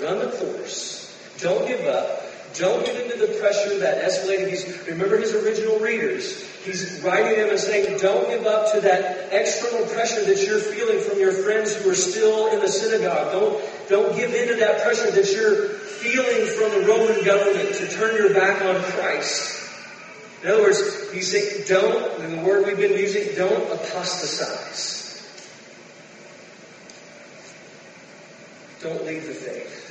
Run 0.00 0.18
the 0.18 0.36
course. 0.36 1.18
Don't 1.38 1.66
give 1.66 1.80
up. 1.86 2.22
Don't 2.54 2.84
get 2.84 3.00
into 3.00 3.26
the 3.26 3.38
pressure 3.38 3.78
that 3.78 4.04
escalated. 4.04 4.50
He's, 4.50 4.86
remember 4.86 5.18
his 5.18 5.34
original 5.34 5.78
readers. 5.78 6.44
He's 6.66 7.00
writing 7.00 7.38
them 7.38 7.50
and 7.50 7.60
saying, 7.60 7.98
don't 8.00 8.28
give 8.28 8.44
up 8.44 8.72
to 8.72 8.80
that 8.80 9.32
external 9.32 9.86
pressure 9.86 10.24
that 10.24 10.44
you're 10.44 10.58
feeling 10.58 10.98
from 10.98 11.20
your 11.20 11.30
friends 11.30 11.76
who 11.76 11.90
are 11.90 11.94
still 11.94 12.52
in 12.52 12.58
the 12.58 12.66
synagogue. 12.66 13.30
Don't, 13.30 13.88
don't 13.88 14.16
give 14.16 14.34
in 14.34 14.48
to 14.48 14.56
that 14.56 14.82
pressure 14.82 15.12
that 15.12 15.32
you're 15.32 15.68
feeling 15.68 16.46
from 16.58 16.80
the 16.80 16.88
Roman 16.88 17.24
government 17.24 17.72
to 17.76 17.88
turn 17.88 18.16
your 18.16 18.34
back 18.34 18.62
on 18.62 18.82
Christ. 18.82 19.62
In 20.42 20.50
other 20.50 20.62
words, 20.62 21.12
he's 21.12 21.30
saying, 21.30 21.66
don't, 21.68 22.20
and 22.20 22.38
the 22.38 22.42
word 22.42 22.66
we've 22.66 22.76
been 22.76 22.98
using, 22.98 23.36
don't 23.36 23.72
apostatize. 23.72 25.04
Don't 28.82 29.04
leave 29.06 29.24
the 29.24 29.34
faith. 29.34 29.84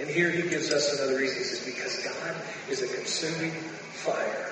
And 0.00 0.08
here 0.08 0.30
he 0.30 0.48
gives 0.48 0.72
us 0.72 0.98
another 0.98 1.18
reason. 1.18 1.36
He 1.36 1.44
says, 1.44 1.62
because 1.62 1.98
God 2.02 2.34
is 2.70 2.80
a 2.80 2.88
consuming 2.96 3.52
fire. 3.52 4.50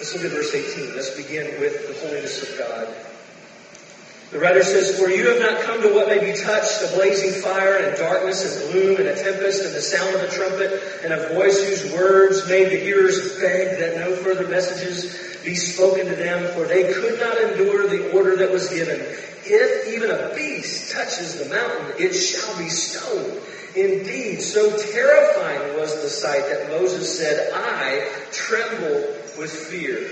Let's 0.00 0.14
look 0.14 0.24
at 0.24 0.30
verse 0.30 0.54
18. 0.54 0.96
Let's 0.96 1.14
begin 1.14 1.60
with 1.60 1.86
the 1.86 1.92
holiness 2.00 2.40
of 2.42 2.58
God. 2.58 2.88
The 4.30 4.38
writer 4.38 4.62
says, 4.62 4.98
For 4.98 5.10
you 5.10 5.28
have 5.28 5.40
not 5.40 5.60
come 5.60 5.82
to 5.82 5.92
what 5.92 6.08
may 6.08 6.32
be 6.32 6.40
touched, 6.40 6.80
a 6.80 6.96
blazing 6.96 7.42
fire 7.42 7.76
and 7.76 7.94
darkness 7.98 8.64
and 8.64 8.72
gloom 8.72 8.96
and 8.96 9.08
a 9.08 9.14
tempest 9.14 9.62
and 9.62 9.74
the 9.74 9.82
sound 9.82 10.14
of 10.14 10.22
a 10.22 10.30
trumpet 10.30 10.72
and 11.04 11.12
a 11.12 11.34
voice 11.34 11.62
whose 11.68 11.92
words 11.92 12.48
made 12.48 12.72
the 12.72 12.78
hearers 12.78 13.38
beg 13.40 13.78
that 13.78 13.96
no 13.96 14.16
further 14.16 14.48
messages 14.48 15.36
be 15.44 15.54
spoken 15.54 16.06
to 16.06 16.16
them, 16.16 16.50
for 16.54 16.64
they 16.64 16.94
could 16.94 17.20
not 17.20 17.36
endure 17.36 17.86
the 17.86 18.10
order 18.16 18.36
that 18.36 18.50
was 18.50 18.70
given. 18.70 19.00
If 19.44 19.86
even 19.94 20.10
a 20.10 20.34
beast 20.34 20.92
touches 20.92 21.44
the 21.44 21.54
mountain, 21.54 21.92
it 21.98 22.14
shall 22.14 22.56
be 22.56 22.70
stoned. 22.70 23.38
Indeed, 23.76 24.42
so 24.42 24.76
terrifying 24.76 25.78
was 25.78 26.02
the 26.02 26.08
sight 26.08 26.42
that 26.48 26.68
Moses 26.70 27.18
said, 27.18 27.52
I 27.54 28.08
tremble 28.32 29.14
with 29.38 29.50
fear. 29.50 30.10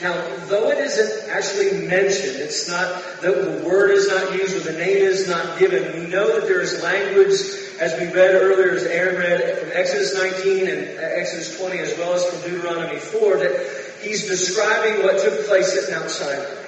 Now, 0.00 0.12
though 0.46 0.70
it 0.70 0.78
isn't 0.78 1.30
actually 1.30 1.86
mentioned, 1.86 2.36
it's 2.36 2.68
not, 2.68 3.02
the, 3.22 3.30
the 3.32 3.66
word 3.66 3.90
is 3.90 4.08
not 4.08 4.34
used 4.34 4.56
or 4.56 4.60
the 4.60 4.78
name 4.78 4.98
is 4.98 5.28
not 5.28 5.58
given, 5.58 6.00
we 6.00 6.06
know 6.06 6.38
that 6.38 6.46
there 6.46 6.60
is 6.60 6.82
language, 6.82 7.40
as 7.80 7.98
we 7.98 8.06
read 8.06 8.34
earlier, 8.34 8.72
as 8.72 8.84
Aaron 8.84 9.16
read 9.16 9.58
from 9.58 9.70
Exodus 9.72 10.14
19 10.14 10.68
and 10.68 10.98
uh, 10.98 11.02
Exodus 11.02 11.58
20, 11.58 11.78
as 11.78 11.96
well 11.98 12.14
as 12.14 12.24
from 12.26 12.50
Deuteronomy 12.50 12.98
4, 12.98 13.36
that 13.38 13.96
he's 14.00 14.26
describing 14.26 15.02
what 15.02 15.18
took 15.18 15.46
place 15.46 15.76
at 15.76 15.90
Mount 15.90 16.10
Sinai. 16.10 16.65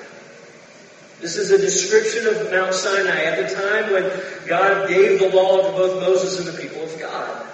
This 1.20 1.36
is 1.36 1.50
a 1.50 1.58
description 1.58 2.26
of 2.26 2.50
Mount 2.50 2.72
Sinai 2.72 3.24
at 3.24 3.48
the 3.48 3.54
time 3.54 3.92
when 3.92 4.46
God 4.46 4.88
gave 4.88 5.18
the 5.18 5.28
law 5.30 5.56
to 5.56 5.72
both 5.72 6.00
Moses 6.00 6.38
and 6.38 6.46
the 6.46 6.62
people 6.62 6.82
of 6.82 6.98
God. 7.00 7.44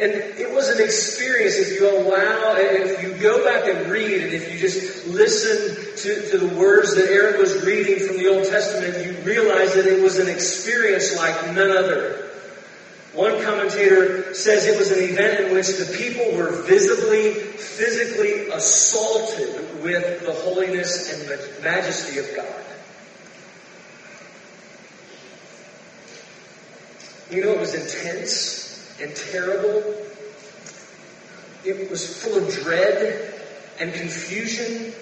And 0.00 0.12
it 0.12 0.54
was 0.54 0.68
an 0.68 0.84
experience 0.84 1.56
if 1.56 1.80
you 1.80 1.88
allow, 1.88 2.54
if 2.56 3.02
you 3.02 3.14
go 3.14 3.44
back 3.44 3.66
and 3.68 3.90
read, 3.90 4.22
and 4.22 4.32
if 4.32 4.52
you 4.52 4.58
just 4.58 5.08
listen 5.08 5.96
to, 5.96 6.30
to 6.30 6.38
the 6.38 6.54
words 6.56 6.94
that 6.94 7.10
Aaron 7.10 7.40
was 7.40 7.64
reading 7.64 8.06
from 8.06 8.16
the 8.18 8.28
Old 8.28 8.46
Testament, 8.46 9.04
you 9.04 9.12
realize 9.24 9.74
that 9.74 9.86
it 9.86 10.00
was 10.00 10.18
an 10.18 10.28
experience 10.28 11.16
like 11.16 11.54
none 11.54 11.70
other. 11.70 12.27
One 13.18 13.42
commentator 13.42 14.32
says 14.32 14.64
it 14.68 14.78
was 14.78 14.92
an 14.92 15.02
event 15.02 15.40
in 15.40 15.52
which 15.52 15.66
the 15.76 15.92
people 15.98 16.36
were 16.36 16.62
visibly, 16.62 17.34
physically 17.34 18.48
assaulted 18.50 19.82
with 19.82 20.24
the 20.24 20.32
holiness 20.32 21.12
and 21.12 21.28
the 21.28 21.60
majesty 21.60 22.20
of 22.20 22.28
God. 22.36 22.64
You 27.28 27.44
know, 27.44 27.54
it 27.54 27.58
was 27.58 27.74
intense 27.74 28.96
and 29.00 29.12
terrible. 29.16 29.96
It 31.64 31.90
was 31.90 32.22
full 32.22 32.38
of 32.38 32.54
dread 32.54 33.34
and 33.80 33.92
confusion. 33.94 34.92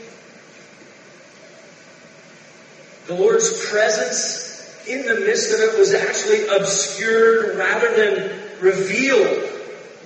The 3.08 3.14
Lord's 3.14 3.68
presence 3.68 4.46
in 4.87 5.05
the 5.07 5.21
midst 5.21 5.52
of 5.52 5.61
it 5.61 5.78
was 5.78 5.95
actually 5.95 6.47
obscured 6.49 7.57
rather 7.57 7.95
than 7.97 8.40
revealed 8.61 9.50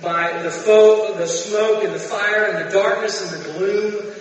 by 0.01 0.41
the 0.41 0.49
foe, 0.49 1.13
the 1.17 1.27
smoke 1.27 1.83
and 1.83 1.93
the 1.93 1.99
fire 1.99 2.45
and 2.45 2.67
the 2.67 2.71
darkness 2.71 3.21
and 3.21 3.41
the 3.41 3.53
gloom. 3.53 4.13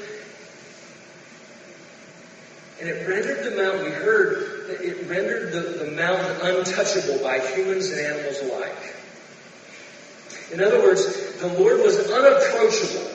And 2.81 2.89
it 2.89 3.09
rendered 3.09 3.45
the 3.45 3.63
mountain, 3.63 3.85
we 3.85 3.91
heard, 3.91 4.71
it 4.81 5.07
rendered 5.09 5.53
the, 5.53 5.85
the 5.85 5.91
mountain 5.91 6.37
untouchable 6.43 7.23
by 7.23 7.39
humans 7.39 7.91
and 7.91 8.01
animals 8.01 8.41
alike. 8.43 8.95
In 10.53 10.63
other 10.63 10.81
words, 10.81 11.37
the 11.37 11.47
Lord 11.47 11.81
was 11.81 11.99
unapproachable. 12.11 13.11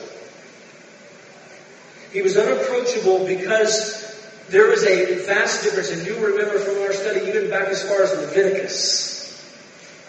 He 2.12 2.22
was 2.22 2.36
unapproachable 2.36 3.26
because 3.26 4.06
there 4.48 4.68
was 4.68 4.84
a 4.84 5.26
vast 5.26 5.64
difference, 5.64 5.90
and 5.90 6.06
you 6.06 6.14
remember 6.14 6.58
from 6.58 6.82
our 6.82 6.92
study, 6.92 7.15
back 7.58 7.68
as 7.68 7.82
far 7.82 8.02
as 8.02 8.12
Leviticus, 8.12 9.42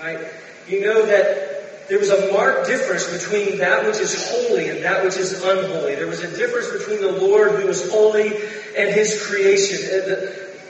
right? 0.02 0.20
You 0.68 0.82
know 0.82 1.06
that 1.06 1.88
there 1.88 2.00
was 2.00 2.10
a 2.10 2.34
marked 2.34 2.68
difference 2.68 3.10
between 3.10 3.60
that 3.60 3.86
which 3.86 3.98
is 3.98 4.30
holy 4.30 4.70
and 4.70 4.84
that 4.84 5.06
which 5.06 5.16
is 5.16 5.32
unholy. 5.42 5.96
There 5.96 6.08
was 6.08 6.20
a 6.20 6.36
difference 6.36 6.70
between 6.72 7.02
the 7.02 7.12
Lord 7.12 7.52
who 7.52 7.68
was 7.68 7.90
holy 7.90 8.28
and 8.28 8.94
his 8.94 9.26
creation. 9.26 9.80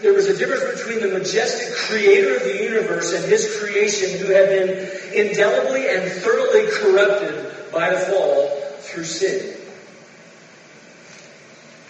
There 0.01 0.13
was 0.13 0.27
a 0.27 0.37
difference 0.37 0.79
between 0.79 1.01
the 1.01 1.17
majestic 1.17 1.75
creator 1.75 2.35
of 2.35 2.43
the 2.43 2.63
universe 2.63 3.13
and 3.13 3.25
his 3.25 3.57
creation 3.59 4.19
who 4.19 4.31
had 4.31 4.49
been 4.49 4.69
indelibly 5.15 5.89
and 5.89 6.11
thoroughly 6.21 6.67
corrupted 6.71 7.71
by 7.71 7.89
the 7.89 7.99
fall 8.01 8.47
through 8.81 9.05
sin. 9.05 9.56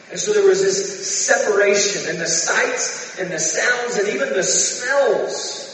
And 0.10 0.20
so 0.20 0.34
there 0.34 0.48
was 0.48 0.62
this 0.62 1.26
separation, 1.26 2.10
and 2.10 2.20
the 2.20 2.28
sights 2.28 3.20
and 3.20 3.32
the 3.32 3.40
sounds 3.40 3.98
and 3.98 4.08
even 4.10 4.30
the 4.30 4.44
smells 4.44 5.68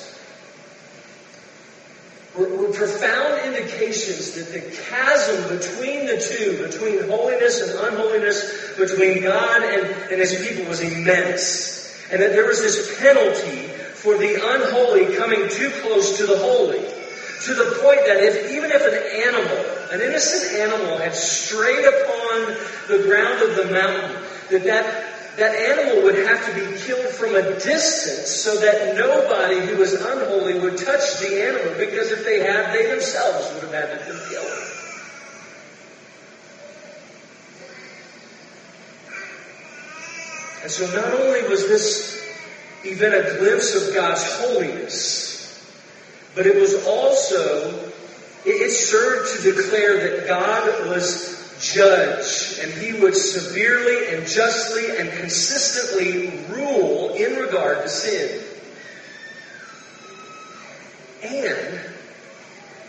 were, 2.38 2.50
were, 2.50 2.74
profound 2.74 3.46
indications 3.46 4.32
that 4.32 4.52
the 4.52 4.62
chasm 4.90 5.56
between 5.56 6.08
the 6.08 6.18
two, 6.18 6.66
between 6.66 7.08
holiness 7.08 7.62
and 7.62 7.80
unholiness, 7.80 8.76
between 8.78 9.22
God 9.22 9.62
and, 9.62 9.86
and 10.12 10.20
his 10.20 10.36
people 10.48 10.66
was 10.66 10.82
immense. 10.82 11.96
And 12.12 12.22
that 12.22 12.32
there 12.32 12.48
was 12.48 12.62
this 12.62 13.00
penalty 13.00 13.68
for 13.94 14.18
the 14.18 14.36
unholy 14.36 15.16
coming 15.16 15.48
too 15.50 15.70
close 15.82 16.18
to 16.18 16.26
the 16.26 16.38
holy. 16.38 16.84
To 17.44 17.54
the 17.54 17.78
point 17.84 18.00
that 18.06 18.24
if, 18.24 18.52
even 18.52 18.72
if 18.72 18.82
an 18.82 18.96
animal, 19.28 19.92
an 19.92 20.00
innocent 20.00 20.62
animal 20.62 20.98
had 20.98 21.14
strayed 21.14 21.84
upon 21.84 22.56
the 22.88 23.04
ground 23.04 23.42
of 23.42 23.58
the 23.58 23.66
mountain, 23.74 24.24
that 24.50 24.64
that, 24.64 25.38
that 25.38 25.54
animal 25.54 26.04
would 26.04 26.16
have 26.26 26.46
to 26.48 26.54
be 26.54 26.80
killed 26.80 27.06
from 27.14 27.36
a 27.36 27.42
distance 27.60 28.30
so 28.30 28.56
that 28.60 28.96
nobody 28.96 29.60
who 29.60 29.76
was 29.76 29.92
unholy 29.92 30.58
would 30.60 30.78
touch 30.78 31.20
the 31.20 31.44
animal 31.44 31.78
because 31.78 32.12
if 32.12 32.24
they 32.24 32.40
had, 32.40 32.74
they 32.74 32.88
themselves 32.88 33.54
would 33.56 33.74
have 33.74 33.90
had 33.90 34.06
to 34.06 34.14
be 34.14 34.20
killed. 34.30 34.74
And 40.64 40.72
so 40.72 40.86
not 40.96 41.14
only 41.20 41.50
was 41.50 41.68
this 41.68 42.24
event 42.86 43.16
a 43.16 43.38
glimpse 43.38 43.76
of 43.76 43.94
God's 43.94 44.24
holiness, 44.40 45.33
but 46.36 46.46
it 46.48 46.56
was 46.56 46.86
also, 46.86 47.92
it 48.46 48.72
served 48.72 49.42
to 49.42 49.54
declare 49.54 50.18
that 50.18 50.28
God 50.28 50.88
was 50.90 51.34
judge, 51.62 52.60
and 52.62 52.72
he 52.74 53.00
would 53.00 53.16
severely 53.16 54.16
and 54.16 54.28
justly 54.28 54.98
and 54.98 55.12
consistently 55.12 56.44
rule 56.50 57.14
in 57.14 57.40
regard 57.40 57.84
to 57.84 57.90
sin. 57.90 58.44
And 61.24 61.80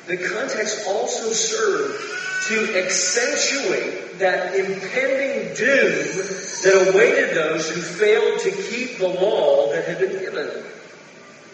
the 0.07 0.17
context 0.17 0.87
also 0.89 1.31
served 1.33 2.01
to 2.49 2.79
accentuate 2.79 4.19
that 4.19 4.55
impending 4.55 5.55
doom 5.55 6.27
that 6.63 6.89
awaited 6.89 7.37
those 7.37 7.71
who 7.71 7.81
failed 7.81 8.41
to 8.41 8.51
keep 8.51 8.99
the 8.99 9.09
law 9.09 9.71
that 9.73 9.85
had 9.85 9.99
been 9.99 10.19
given. 10.19 10.65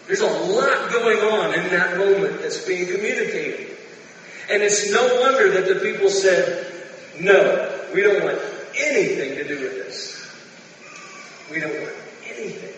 There's 0.07 0.21
a 0.21 0.27
lot 0.27 0.91
going 0.91 1.19
on 1.19 1.53
in 1.53 1.69
that 1.69 1.97
moment 1.97 2.41
that's 2.41 2.65
being 2.65 2.85
communicated. 2.87 3.77
And 4.49 4.61
it's 4.61 4.91
no 4.91 5.21
wonder 5.21 5.51
that 5.51 5.73
the 5.73 5.79
people 5.79 6.09
said, 6.09 6.73
no, 7.19 7.87
we 7.93 8.01
don't 8.01 8.23
want 8.23 8.39
anything 8.77 9.35
to 9.35 9.47
do 9.47 9.61
with 9.61 9.73
this. 9.73 10.17
We 11.49 11.59
don't 11.59 11.73
want 11.73 11.93
anything 12.25 12.73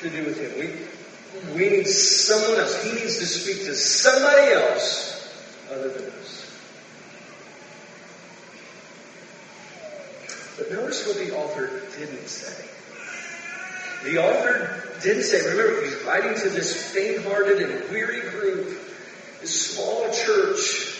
to 0.00 0.10
do 0.10 0.24
with 0.24 0.38
him. 0.38 0.58
We, 0.58 1.54
we 1.54 1.70
need 1.70 1.86
someone 1.86 2.60
else. 2.60 2.82
He 2.84 2.92
needs 2.92 3.18
to 3.18 3.26
speak 3.26 3.66
to 3.66 3.74
somebody 3.74 4.52
else 4.52 5.28
other 5.70 5.88
than 5.88 6.10
us. 6.20 6.40
But 10.56 10.70
notice 10.70 11.06
what 11.06 11.16
the 11.16 11.36
author 11.36 11.82
didn't 11.98 12.28
say. 12.28 12.73
The 14.04 14.18
author 14.18 14.82
didn't 15.02 15.22
say, 15.22 15.40
remember, 15.48 15.82
he's 15.82 16.02
writing 16.04 16.34
to 16.34 16.50
this 16.50 16.92
faint-hearted 16.92 17.58
and 17.62 17.90
weary 17.90 18.20
group, 18.20 18.78
this 19.40 19.74
small 19.74 20.12
church. 20.12 20.98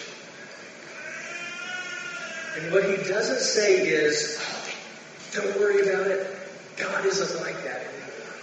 And 2.57 2.73
what 2.73 2.85
he 2.85 2.97
doesn't 2.97 3.41
say 3.41 3.87
is, 3.87 4.39
oh, 4.41 4.71
don't 5.33 5.61
worry 5.61 5.87
about 5.89 6.07
it. 6.07 6.27
God 6.79 7.05
isn't 7.05 7.41
like 7.43 7.63
that 7.65 7.81
anymore. 7.83 8.35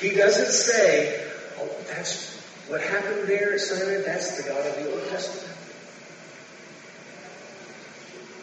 He 0.00 0.10
doesn't 0.16 0.52
say, 0.52 1.30
oh, 1.58 1.70
that's 1.86 2.34
what 2.68 2.80
happened 2.80 3.28
there 3.28 3.54
at 3.54 3.60
Sinai, 3.60 4.02
that's 4.02 4.42
the 4.42 4.48
God 4.48 4.66
of 4.66 4.74
the 4.82 4.92
Old 4.92 5.08
Testament. 5.10 5.56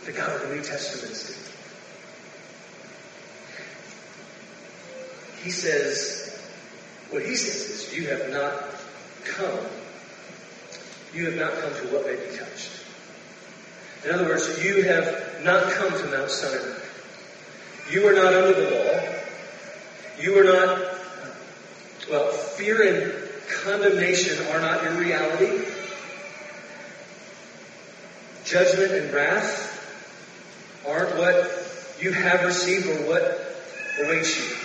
The 0.05 0.11
God 0.13 0.41
of 0.41 0.47
the 0.47 0.55
New 0.55 0.63
Testament 0.63 1.11
is 1.11 1.43
He 5.43 5.51
says, 5.51 6.39
what 7.09 7.23
he 7.23 7.35
says 7.35 7.69
is, 7.69 7.93
you 7.93 8.07
have 8.07 8.29
not 8.31 8.63
come. 9.25 9.59
You 11.13 11.25
have 11.25 11.35
not 11.35 11.53
come 11.59 11.73
to 11.73 11.93
what 11.93 12.05
may 12.05 12.15
be 12.15 12.37
touched. 12.37 12.71
In 14.05 14.11
other 14.11 14.25
words, 14.25 14.63
you 14.63 14.83
have 14.83 15.43
not 15.43 15.69
come 15.71 15.91
to 15.91 16.05
Mount 16.07 16.29
Sinai. 16.29 16.79
You 17.91 18.07
are 18.07 18.13
not 18.13 18.33
under 18.33 18.53
the 18.53 18.71
law. 18.71 19.15
You 20.19 20.39
are 20.39 20.43
not, 20.43 20.79
well, 22.09 22.31
fear 22.31 22.81
and 22.81 23.13
condemnation 23.49 24.45
are 24.47 24.61
not 24.61 24.83
your 24.83 24.93
reality. 24.93 25.65
Judgment 28.45 28.91
and 28.91 29.13
wrath 29.13 29.69
aren't 30.87 31.17
what 31.17 31.95
you 31.99 32.11
have 32.11 32.43
received 32.43 32.87
or 32.87 33.07
what 33.07 33.55
awaits 34.01 34.37
you. 34.37 34.62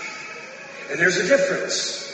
And 0.91 0.99
there's 0.99 1.17
a 1.19 1.27
difference 1.27 2.09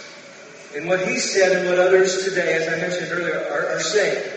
in 0.74 0.88
what 0.88 1.06
he 1.06 1.18
said 1.18 1.56
and 1.56 1.68
what 1.68 1.78
others 1.78 2.24
today, 2.24 2.54
as 2.54 2.66
I 2.66 2.76
mentioned 2.76 3.12
earlier, 3.12 3.46
are, 3.50 3.76
are 3.76 3.80
saying 3.80 4.32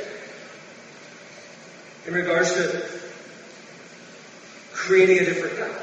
in 2.06 2.14
regards 2.14 2.54
to 2.54 2.86
creating 4.74 5.20
a 5.20 5.26
different 5.26 5.58
God. 5.58 5.82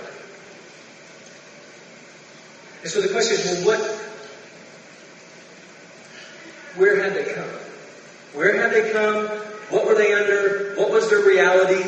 And 2.83 2.91
so 2.91 3.01
the 3.01 3.09
question 3.09 3.37
is, 3.39 3.65
well, 3.65 3.79
what, 3.79 3.91
where 6.77 7.03
had 7.03 7.15
they 7.15 7.33
come? 7.33 7.49
Where 8.35 8.57
had 8.61 8.73
they 8.73 8.93
come? 8.93 9.27
What 9.71 9.87
were 9.87 9.95
they 9.95 10.15
under? 10.15 10.75
What 10.77 10.91
was 10.91 11.11
their 11.11 11.27
reality? 11.27 11.83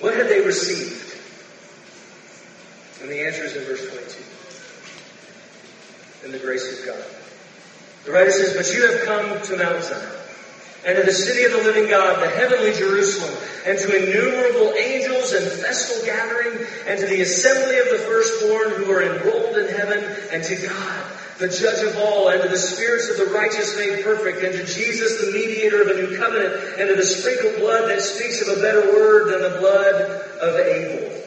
What 0.00 0.14
had 0.14 0.28
they 0.28 0.40
received? 0.44 1.16
And 3.00 3.10
the 3.10 3.26
answer 3.26 3.44
is 3.44 3.56
in 3.56 3.64
verse 3.64 3.88
22 3.88 4.37
in 6.24 6.32
the 6.32 6.38
grace 6.38 6.78
of 6.78 6.86
God. 6.86 7.04
The 8.04 8.12
writer 8.12 8.30
says, 8.30 8.56
But 8.56 8.72
you 8.74 8.86
have 8.86 9.04
come 9.04 9.42
to 9.42 9.56
Mount 9.56 9.84
Zion, 9.84 10.12
and 10.86 10.96
to 10.96 11.02
the 11.02 11.12
city 11.12 11.44
of 11.44 11.52
the 11.52 11.62
living 11.62 11.90
God, 11.90 12.22
the 12.22 12.30
heavenly 12.30 12.72
Jerusalem, 12.72 13.34
and 13.66 13.78
to 13.78 13.96
innumerable 13.96 14.74
angels 14.74 15.32
and 15.32 15.44
festal 15.60 16.04
gathering, 16.06 16.66
and 16.86 16.98
to 17.00 17.06
the 17.06 17.20
assembly 17.20 17.78
of 17.78 17.90
the 17.90 18.04
firstborn 18.08 18.70
who 18.72 18.90
are 18.90 19.02
enrolled 19.02 19.58
in 19.58 19.68
heaven, 19.68 20.02
and 20.32 20.42
to 20.44 20.56
God, 20.56 21.04
the 21.38 21.48
judge 21.48 21.84
of 21.84 21.96
all, 21.98 22.30
and 22.30 22.42
to 22.42 22.48
the 22.48 22.58
spirits 22.58 23.08
of 23.10 23.18
the 23.18 23.32
righteous 23.32 23.76
made 23.76 24.02
perfect, 24.02 24.42
and 24.42 24.54
to 24.54 24.64
Jesus, 24.64 25.20
the 25.20 25.32
mediator 25.32 25.82
of 25.82 25.88
a 25.88 25.94
new 25.94 26.16
covenant, 26.16 26.54
and 26.78 26.88
to 26.88 26.96
the 26.96 27.04
sprinkled 27.04 27.56
blood 27.56 27.90
that 27.90 28.00
speaks 28.00 28.40
of 28.42 28.56
a 28.56 28.60
better 28.60 28.92
word 28.92 29.32
than 29.32 29.52
the 29.52 29.58
blood 29.58 29.94
of 30.40 30.56
Abel. 30.56 31.17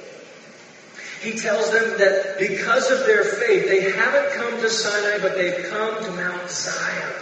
He 1.22 1.34
tells 1.34 1.72
them 1.72 2.00
that 2.00 2.40
because 2.40 2.90
of 2.90 3.06
their 3.06 3.24
faith, 3.24 3.68
they 3.68 3.92
haven't 3.92 4.34
come 4.34 4.60
to 4.60 4.70
Sinai, 4.70 5.20
but 5.22 5.36
they've 5.36 5.70
come 5.70 6.04
to 6.04 6.12
Mount 6.12 6.50
Zion. 6.50 7.14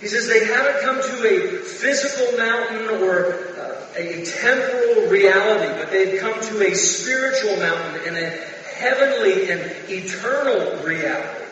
He 0.00 0.08
says 0.08 0.28
they 0.28 0.44
haven't 0.44 0.82
come 0.82 1.00
to 1.00 1.26
a 1.26 1.56
physical 1.62 2.36
mountain 2.36 3.02
or 3.02 3.32
uh, 3.58 3.86
a 3.96 4.26
temporal 4.26 5.08
reality, 5.08 5.72
but 5.80 5.90
they've 5.90 6.20
come 6.20 6.38
to 6.38 6.70
a 6.70 6.74
spiritual 6.74 7.56
mountain 7.56 8.02
and 8.06 8.16
a 8.18 8.28
heavenly 8.76 9.50
and 9.50 9.60
eternal 9.88 10.84
reality. 10.84 11.44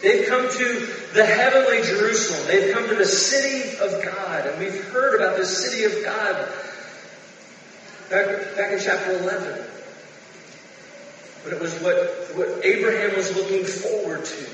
They've 0.00 0.28
come 0.28 0.48
to 0.48 0.88
the 1.12 1.26
heavenly 1.26 1.82
Jerusalem. 1.82 2.46
They've 2.46 2.72
come 2.72 2.88
to 2.88 2.94
the 2.94 3.04
city 3.04 3.76
of 3.78 4.00
God. 4.02 4.46
And 4.46 4.58
we've 4.60 4.84
heard 4.90 5.16
about 5.20 5.36
the 5.36 5.44
city 5.44 5.82
of 5.82 6.04
God 6.04 6.36
back, 8.10 8.56
back 8.56 8.72
in 8.72 8.80
chapter 8.80 9.12
11. 9.12 9.64
But 11.44 11.52
it 11.54 11.60
was 11.60 11.74
what, 11.78 11.96
what 12.36 12.64
Abraham 12.64 13.16
was 13.16 13.34
looking 13.34 13.64
forward 13.64 14.24
to. 14.24 14.46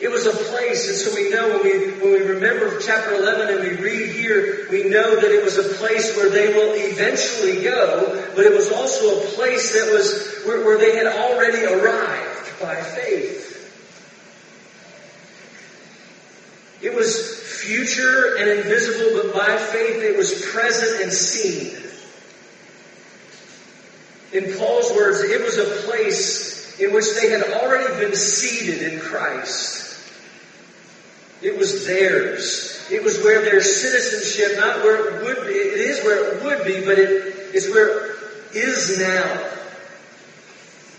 It 0.00 0.10
was 0.10 0.26
a 0.26 0.32
place, 0.32 0.88
and 0.88 0.96
so 0.96 1.14
we 1.14 1.30
know 1.30 1.48
when 1.48 1.62
we, 1.62 1.92
when 2.00 2.12
we 2.12 2.34
remember 2.34 2.80
chapter 2.80 3.14
11 3.14 3.54
and 3.56 3.60
we 3.60 3.82
read 3.82 4.10
here, 4.10 4.66
we 4.70 4.84
know 4.84 5.14
that 5.14 5.30
it 5.30 5.44
was 5.44 5.58
a 5.58 5.74
place 5.74 6.16
where 6.16 6.28
they 6.28 6.52
will 6.52 6.74
eventually 6.74 7.62
go, 7.62 8.30
but 8.34 8.44
it 8.44 8.52
was 8.52 8.72
also 8.72 9.20
a 9.20 9.26
place 9.28 9.72
that 9.74 9.92
was 9.92 10.42
where, 10.44 10.64
where 10.64 10.78
they 10.78 10.96
had 10.96 11.06
already 11.06 11.64
arrived 11.64 12.60
by 12.60 12.74
faith. 12.82 13.50
It 16.82 16.92
was 16.92 17.40
future 17.62 18.36
and 18.38 18.50
invisible, 18.50 19.22
but 19.22 19.34
by 19.34 19.56
faith 19.56 20.02
it 20.02 20.16
was 20.16 20.44
present 20.46 21.02
and 21.02 21.12
seen. 21.12 21.91
In 24.32 24.56
Paul's 24.58 24.90
words, 24.96 25.20
it 25.20 25.42
was 25.42 25.58
a 25.58 25.86
place 25.86 26.78
in 26.80 26.92
which 26.92 27.14
they 27.20 27.30
had 27.30 27.42
already 27.52 27.94
been 28.00 28.16
seated 28.16 28.92
in 28.92 29.00
Christ. 29.00 29.80
It 31.42 31.58
was 31.58 31.86
theirs. 31.86 32.86
It 32.90 33.02
was 33.02 33.22
where 33.22 33.42
their 33.42 33.60
citizenship, 33.60 34.58
not 34.58 34.82
where 34.84 35.16
it 35.16 35.24
would 35.24 35.46
be, 35.46 35.54
it 35.54 35.80
is 35.80 36.04
where 36.04 36.34
it 36.34 36.42
would 36.44 36.64
be, 36.64 36.84
but 36.84 36.98
it 36.98 37.54
is 37.54 37.68
where 37.70 38.10
it 38.10 38.16
is 38.54 38.98
now. 38.98 39.48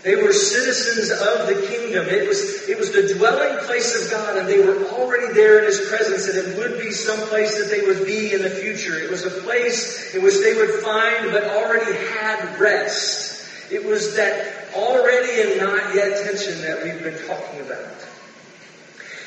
They 0.04 0.16
were 0.16 0.34
citizens 0.34 1.10
of 1.10 1.48
the 1.48 1.66
kingdom. 1.66 2.06
It 2.08 2.28
was, 2.28 2.68
it 2.68 2.76
was 2.76 2.92
the 2.92 3.14
dwelling 3.14 3.56
place 3.64 4.04
of 4.04 4.10
God, 4.10 4.36
and 4.36 4.46
they 4.46 4.60
were 4.60 4.86
already 4.88 5.32
there 5.32 5.60
in 5.60 5.64
His 5.64 5.88
presence, 5.88 6.28
and 6.28 6.36
it 6.36 6.58
would 6.58 6.78
be 6.78 6.90
some 6.90 7.18
place 7.28 7.56
that 7.56 7.74
they 7.74 7.86
would 7.86 8.04
be 8.04 8.34
in 8.34 8.42
the 8.42 8.50
future. 8.50 8.98
It 8.98 9.10
was 9.10 9.24
a 9.24 9.30
place 9.30 10.14
in 10.14 10.22
which 10.22 10.38
they 10.40 10.54
would 10.54 10.82
find, 10.84 11.32
but 11.32 11.44
already 11.44 11.90
had 12.20 12.60
rest. 12.60 13.50
It 13.72 13.82
was 13.82 14.14
that 14.16 14.74
already 14.74 15.40
and 15.40 15.60
not 15.62 15.94
yet 15.94 16.22
tension 16.22 16.60
that 16.60 16.84
we've 16.84 17.02
been 17.02 17.26
talking 17.26 17.60
about. 17.60 17.96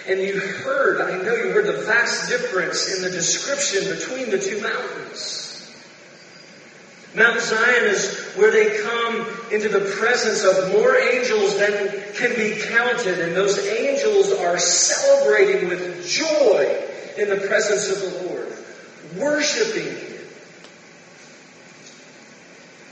And 0.07 0.21
you 0.21 0.39
heard, 0.39 1.01
I 1.01 1.23
know 1.23 1.33
you 1.33 1.49
heard 1.49 1.65
the 1.65 1.83
vast 1.85 2.29
difference 2.29 2.95
in 2.95 3.01
the 3.01 3.09
description 3.09 3.83
between 3.95 4.29
the 4.29 4.37
two 4.37 4.61
mountains. 4.61 5.46
Mount 7.17 7.41
Zion 7.41 7.85
is 7.85 8.15
where 8.35 8.51
they 8.51 8.79
come 8.83 9.25
into 9.51 9.69
the 9.69 9.91
presence 9.99 10.43
of 10.43 10.71
more 10.71 10.95
angels 10.95 11.57
than 11.57 12.13
can 12.13 12.35
be 12.35 12.61
counted, 12.67 13.19
and 13.19 13.35
those 13.35 13.57
angels 13.65 14.31
are 14.33 14.59
celebrating 14.59 15.67
with 15.67 16.07
joy 16.07 16.79
in 17.17 17.29
the 17.29 17.47
presence 17.47 17.89
of 17.89 18.01
the 18.01 18.27
Lord, 18.27 18.53
worshiping 19.17 19.95
Him. 19.95 20.17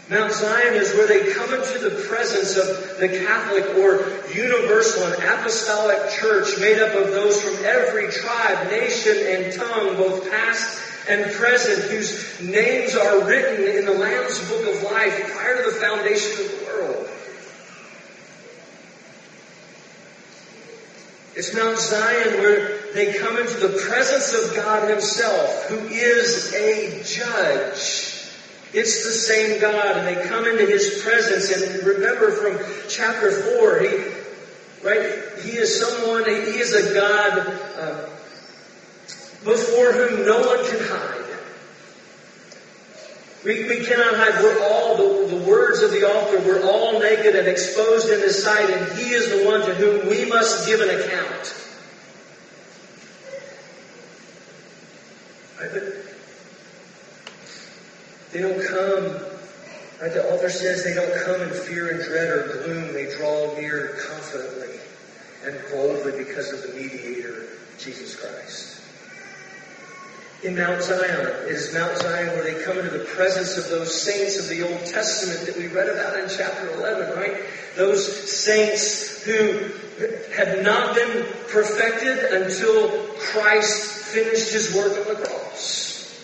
Mount 0.09 0.31
Zion 0.33 0.73
is 0.73 0.91
where 0.95 1.07
they 1.07 1.31
come 1.31 1.53
into 1.53 1.77
the 1.88 2.03
presence 2.07 2.57
of 2.57 2.99
the 2.99 3.07
Catholic 3.07 3.65
or 3.77 4.09
universal 4.35 5.03
and 5.03 5.23
apostolic 5.23 5.97
church 6.09 6.59
made 6.59 6.79
up 6.79 6.95
of 6.95 7.11
those 7.11 7.39
from 7.43 7.63
every 7.63 8.11
tribe, 8.11 8.71
nation, 8.71 9.17
and 9.27 9.53
tongue, 9.53 9.97
both 9.97 10.27
past 10.31 10.85
and 11.08 11.32
present, 11.34 11.91
whose 11.91 12.41
names 12.41 12.96
are 12.96 13.28
written 13.28 13.78
in 13.78 13.86
the 13.86 13.94
Lamb's 13.94 14.39
Book 14.50 14.68
of 14.68 14.84
Life 14.84 15.32
prior 15.36 15.63
to 15.63 15.72
the 15.72 15.78
foundation 15.78 16.32
of 16.32 16.52
the 16.52 16.65
world. 16.65 17.10
It's 21.36 21.54
Mount 21.54 21.78
Zion 21.78 22.39
where 22.39 22.78
they 22.94 23.13
come 23.13 23.38
into 23.38 23.68
the 23.68 23.78
presence 23.89 24.34
of 24.34 24.56
God 24.56 24.89
Himself, 24.89 25.65
who 25.65 25.76
is 25.89 26.54
a 26.54 27.04
judge. 27.04 28.13
It's 28.74 29.06
the 29.06 29.12
same 29.12 29.60
God, 29.60 29.98
and 29.98 30.08
they 30.08 30.28
come 30.28 30.46
into 30.46 30.65
His 30.65 31.02
presence. 31.04 31.52
And 31.52 31.86
remember 31.86 32.32
from 32.32 32.58
chapter 32.89 33.32
4, 33.32 33.80
He, 33.80 33.88
right, 34.84 35.44
He 35.44 35.58
is 35.58 35.80
someone, 35.80 36.26
He 36.26 36.60
is 36.60 36.74
a 36.74 36.94
God 36.94 37.39
uh, 37.78 38.10
before 39.45 39.93
whom 39.93 40.25
no 40.25 40.39
one 40.39 40.65
can 40.65 40.79
hide. 40.79 41.21
We, 43.45 43.69
we 43.69 43.86
cannot 43.86 44.15
hide. 44.15 44.43
We're 44.43 44.60
all, 44.63 44.97
the, 44.97 45.36
the 45.36 45.45
words 45.45 45.84
of 45.84 45.91
the 45.91 46.03
author, 46.03 46.39
we're 46.39 46.65
all 46.67 46.99
naked 46.99 47.36
and 47.36 47.47
exposed 47.47 48.10
in 48.10 48.19
His 48.19 48.43
sight, 48.43 48.71
and 48.71 48.97
He 48.97 49.12
is 49.12 49.29
the 49.29 49.45
one 49.45 49.62
to 49.62 49.75
whom 49.75 50.10
we 50.10 50.25
must 50.25 50.65
give 50.65 50.81
an 50.81 50.89
account. 50.89 51.62
But 55.60 55.71
They 58.31 58.41
don't 58.41 58.65
come, 58.65 59.03
right? 60.01 60.12
The 60.12 60.34
author 60.34 60.49
says 60.49 60.84
they 60.84 60.95
don't 60.95 61.23
come 61.23 61.41
in 61.43 61.49
fear 61.53 61.91
and 61.91 62.03
dread 62.03 62.29
or 62.29 62.63
gloom. 62.63 62.93
They 62.93 63.15
draw 63.15 63.55
near 63.55 63.95
confidently 64.10 64.79
and 65.45 65.55
boldly 65.71 66.23
because 66.25 66.51
of 66.51 66.63
the 66.63 66.79
mediator, 66.79 67.45
Jesus 67.77 68.15
Christ 68.15 68.85
in 70.45 70.55
Mount 70.55 70.81
Zion. 70.84 71.27
is 71.47 71.73
Mount 71.73 71.97
Zion 71.97 72.27
where 72.27 72.43
they 72.43 72.63
come 72.63 72.77
into 72.77 72.91
the 72.91 73.03
presence 73.05 73.58
of 73.58 73.67
those 73.69 73.99
saints 73.99 74.38
of 74.38 74.47
the 74.47 74.62
Old 74.62 74.86
Testament 74.86 75.45
that 75.47 75.58
we 75.58 75.67
read 75.67 75.89
about 75.89 76.19
in 76.19 76.29
chapter 76.29 76.69
11, 76.69 77.17
right? 77.17 77.41
Those 77.75 78.31
saints 78.31 79.23
who 79.23 79.71
had 80.36 80.63
not 80.63 80.95
been 80.95 81.25
perfected 81.49 82.19
until 82.31 82.89
Christ 83.17 84.05
finished 84.13 84.53
his 84.53 84.73
work 84.75 84.91
on 84.91 85.15
the 85.15 85.27
cross. 85.27 86.23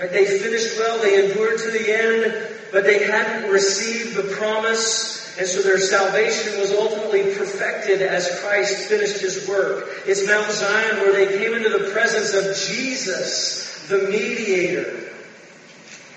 Right? 0.00 0.10
They 0.10 0.38
finished 0.38 0.76
well, 0.78 1.00
they 1.00 1.30
endured 1.30 1.58
to 1.60 1.70
the 1.70 1.96
end, 1.96 2.57
but 2.72 2.84
they 2.84 3.04
hadn't 3.04 3.50
received 3.50 4.14
the 4.14 4.34
promise 4.36 5.18
and 5.38 5.46
so 5.46 5.62
their 5.62 5.78
salvation 5.78 6.58
was 6.58 6.72
ultimately 6.72 7.22
perfected 7.34 8.02
as 8.02 8.40
Christ 8.40 8.88
finished 8.88 9.20
his 9.20 9.46
work. 9.46 9.86
It's 10.04 10.26
Mount 10.26 10.50
Zion 10.50 10.96
where 10.96 11.12
they 11.12 11.38
came 11.38 11.54
into 11.54 11.68
the 11.68 11.90
presence 11.92 12.34
of 12.34 12.56
Jesus, 12.68 13.86
the 13.86 14.08
mediator. 14.10 15.12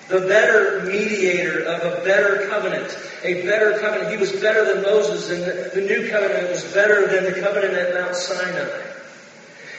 The 0.08 0.22
better 0.22 0.82
mediator 0.86 1.64
of 1.66 1.84
a 1.84 2.04
better 2.04 2.48
covenant. 2.50 2.98
A 3.24 3.46
better 3.46 3.78
covenant. 3.78 4.12
He 4.12 4.18
was 4.18 4.32
better 4.32 4.74
than 4.74 4.82
Moses 4.82 5.30
and 5.30 5.44
the, 5.72 5.82
new 5.82 6.10
covenant 6.10 6.50
was 6.50 6.64
better 6.74 7.08
than 7.08 7.32
the 7.32 7.40
covenant 7.40 7.74
at 7.74 7.94
Mount 7.94 8.16
Sinai. 8.16 8.88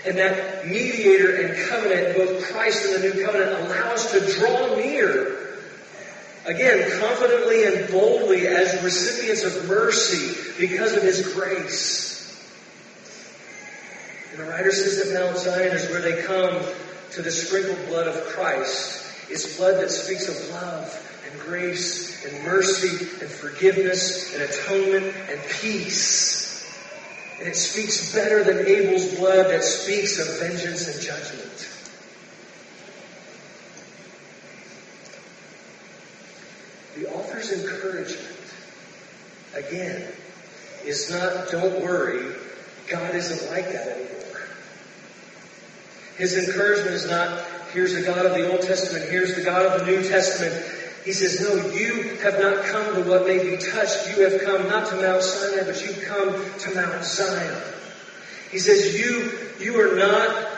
And 0.06 0.16
that 0.18 0.68
mediator 0.68 1.42
and 1.42 1.68
covenant, 1.68 2.16
both 2.16 2.44
Christ 2.44 2.86
and 2.86 3.02
the 3.02 3.08
new 3.08 3.24
covenant, 3.24 3.60
allow 3.66 3.92
us 3.92 4.12
to 4.12 4.38
draw 4.38 4.76
near 4.76 5.51
Again, 6.44 6.98
confidently 7.00 7.64
and 7.64 7.90
boldly 7.90 8.48
as 8.48 8.82
recipients 8.82 9.44
of 9.44 9.68
mercy 9.68 10.34
because 10.58 10.92
of 10.96 11.02
His 11.02 11.32
grace. 11.32 12.12
And 14.32 14.40
the 14.40 14.50
writer 14.50 14.72
says 14.72 15.04
that 15.04 15.20
Mount 15.20 15.36
Zion 15.38 15.76
is 15.76 15.88
where 15.90 16.00
they 16.00 16.22
come 16.22 16.60
to 17.12 17.22
the 17.22 17.30
sprinkled 17.30 17.86
blood 17.88 18.08
of 18.08 18.24
Christ. 18.26 19.06
It's 19.30 19.56
blood 19.56 19.80
that 19.80 19.90
speaks 19.90 20.28
of 20.28 20.50
love 20.50 21.20
and 21.30 21.40
grace 21.40 22.24
and 22.24 22.44
mercy 22.44 23.06
and 23.20 23.30
forgiveness 23.30 24.34
and 24.34 24.42
atonement 24.42 25.14
and 25.30 25.40
peace. 25.60 26.66
And 27.38 27.46
it 27.46 27.56
speaks 27.56 28.12
better 28.14 28.42
than 28.42 28.66
Abel's 28.66 29.14
blood 29.16 29.46
that 29.46 29.62
speaks 29.62 30.18
of 30.18 30.40
vengeance 30.40 30.88
and 30.88 31.00
judgment. 31.00 31.71
Encouragement, 37.52 38.54
again, 39.54 40.08
is 40.84 41.10
not, 41.10 41.50
don't 41.50 41.82
worry, 41.82 42.34
God 42.88 43.14
isn't 43.14 43.50
like 43.50 43.70
that 43.72 43.88
anymore. 43.88 44.42
His 46.16 46.36
encouragement 46.36 46.94
is 46.94 47.08
not, 47.08 47.44
here's 47.72 47.94
the 47.94 48.02
God 48.02 48.24
of 48.26 48.32
the 48.34 48.50
Old 48.50 48.62
Testament, 48.62 49.10
here's 49.10 49.34
the 49.34 49.42
God 49.42 49.66
of 49.66 49.80
the 49.80 49.86
New 49.86 50.02
Testament. 50.02 50.54
He 51.04 51.12
says, 51.12 51.40
no, 51.40 51.54
you 51.72 52.16
have 52.18 52.38
not 52.40 52.64
come 52.66 52.94
to 52.94 53.08
what 53.08 53.26
may 53.26 53.38
be 53.42 53.56
touched. 53.56 54.16
You 54.16 54.28
have 54.28 54.40
come 54.42 54.68
not 54.68 54.88
to 54.90 54.96
Mount 54.96 55.22
Sinai, 55.22 55.64
but 55.64 55.82
you've 55.84 56.02
come 56.04 56.32
to 56.60 56.74
Mount 56.74 57.04
Zion. 57.04 57.60
He 58.52 58.60
says, 58.60 58.98
you, 59.00 59.32
you 59.58 59.80
are 59.80 59.96
not, 59.96 60.48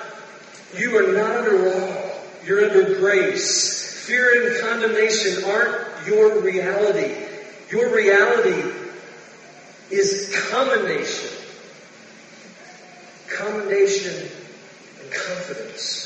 you 0.76 0.98
are 0.98 1.12
not 1.12 1.37
under 1.37 1.70
law. 1.70 2.11
You're 2.44 2.68
under 2.68 2.94
grace. 2.96 4.04
Fear 4.04 4.50
and 4.50 4.61
condemnation 4.61 5.44
aren't 5.44 5.84
your 6.06 6.40
reality. 6.40 7.14
Your 7.70 7.94
reality 7.94 8.72
is 9.90 10.34
commendation. 10.50 11.30
Commendation 13.28 14.28
and 15.02 15.12
confidence. 15.12 16.04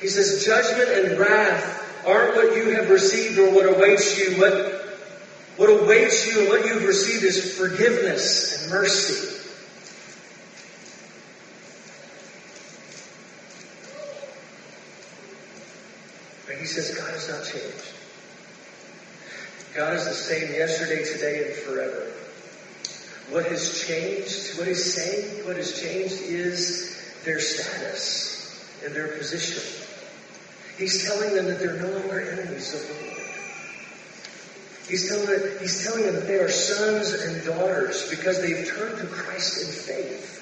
He 0.00 0.08
says 0.08 0.44
judgment 0.44 0.90
and 0.90 1.18
wrath 1.18 2.06
aren't 2.06 2.36
what 2.36 2.56
you 2.56 2.70
have 2.70 2.90
received 2.90 3.38
or 3.38 3.50
what 3.52 3.66
awaits 3.66 4.18
you. 4.18 4.40
What, 4.40 4.98
what 5.56 5.70
awaits 5.70 6.26
you 6.26 6.40
and 6.40 6.48
what 6.48 6.64
you've 6.66 6.84
received 6.84 7.24
is 7.24 7.58
forgiveness 7.58 8.62
and 8.62 8.70
mercy. 8.70 9.34
And 16.50 16.60
he 16.60 16.66
says 16.66 16.96
God 16.96 17.10
has 17.10 17.28
not 17.28 17.44
changed. 17.44 17.97
God 19.74 19.94
is 19.94 20.04
the 20.04 20.12
same 20.12 20.52
yesterday, 20.52 21.04
today, 21.04 21.46
and 21.46 21.54
forever. 21.56 22.12
What 23.30 23.46
has 23.46 23.86
changed, 23.86 24.58
what 24.58 24.68
is 24.68 24.94
saying, 24.94 25.46
what 25.46 25.56
has 25.56 25.80
changed 25.80 26.20
is 26.22 26.98
their 27.24 27.40
status 27.40 28.64
and 28.84 28.94
their 28.94 29.08
position. 29.08 29.62
He's 30.78 31.04
telling 31.04 31.34
them 31.34 31.46
that 31.46 31.58
they're 31.58 31.74
no 31.74 31.90
longer 31.98 32.20
enemies 32.20 32.72
of 32.74 32.88
the 32.88 33.04
Lord. 33.04 33.18
He's 34.88 35.08
telling, 35.08 35.26
them, 35.26 35.58
he's 35.60 35.84
telling 35.84 36.04
them 36.06 36.14
that 36.14 36.26
they 36.26 36.36
are 36.36 36.48
sons 36.48 37.12
and 37.12 37.44
daughters 37.44 38.08
because 38.08 38.40
they've 38.40 38.66
turned 38.66 38.96
to 38.98 39.06
Christ 39.06 39.60
in 39.60 39.72
faith. 39.72 40.36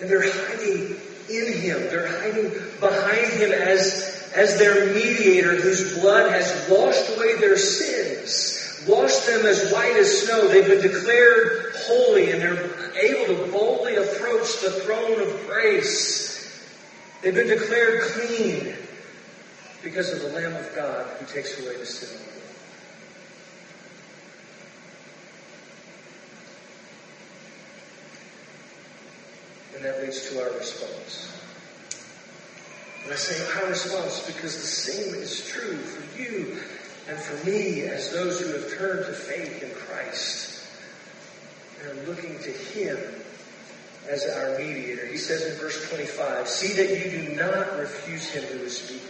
And 0.00 0.08
they're 0.08 0.22
hiding 0.22 1.00
in 1.28 1.52
Him. 1.60 1.80
They're 1.90 2.20
hiding 2.20 2.50
behind 2.78 3.32
Him 3.32 3.50
as 3.50 4.11
as 4.34 4.58
their 4.58 4.86
mediator 4.94 5.56
whose 5.56 5.98
blood 5.98 6.30
has 6.30 6.68
washed 6.70 7.16
away 7.16 7.36
their 7.38 7.56
sins, 7.56 8.84
washed 8.86 9.26
them 9.26 9.44
as 9.44 9.70
white 9.72 9.96
as 9.96 10.22
snow. 10.22 10.48
They've 10.48 10.66
been 10.66 10.80
declared 10.80 11.74
holy 11.76 12.30
and 12.30 12.40
they're 12.40 12.96
able 12.96 13.36
to 13.36 13.52
boldly 13.52 13.96
approach 13.96 14.60
the 14.60 14.70
throne 14.84 15.20
of 15.20 15.46
grace. 15.46 16.32
They've 17.22 17.34
been 17.34 17.48
declared 17.48 18.02
clean 18.12 18.74
because 19.82 20.12
of 20.12 20.20
the 20.20 20.28
Lamb 20.28 20.54
of 20.54 20.74
God 20.74 21.06
who 21.18 21.26
takes 21.26 21.60
away 21.60 21.76
the 21.76 21.86
sin 21.86 22.08
of 22.14 22.24
the 22.24 22.30
world. 22.30 22.38
And 29.76 29.84
that 29.84 30.02
leads 30.02 30.30
to 30.30 30.42
our 30.42 30.56
response. 30.58 31.41
And 33.04 33.12
I 33.12 33.16
say 33.16 33.60
our 33.60 33.68
response 33.68 34.26
because 34.26 34.56
the 34.56 34.66
same 34.66 35.14
is 35.14 35.46
true 35.48 35.76
for 35.76 36.20
you 36.20 36.60
and 37.08 37.18
for 37.18 37.46
me 37.46 37.82
as 37.82 38.12
those 38.12 38.40
who 38.40 38.52
have 38.52 38.72
turned 38.78 39.06
to 39.06 39.12
faith 39.12 39.62
in 39.62 39.70
Christ 39.70 40.64
and 41.80 41.98
are 41.98 42.06
looking 42.06 42.38
to 42.38 42.50
Him 42.50 42.98
as 44.08 44.24
our 44.26 44.58
mediator. 44.58 45.06
He 45.06 45.16
says 45.16 45.44
in 45.46 45.58
verse 45.58 45.88
25, 45.88 46.48
See 46.48 46.74
that 46.74 46.90
you 46.90 47.10
do 47.10 47.34
not 47.34 47.78
refuse 47.78 48.30
Him 48.30 48.44
who 48.44 48.64
is 48.64 48.78
speaking. 48.78 49.08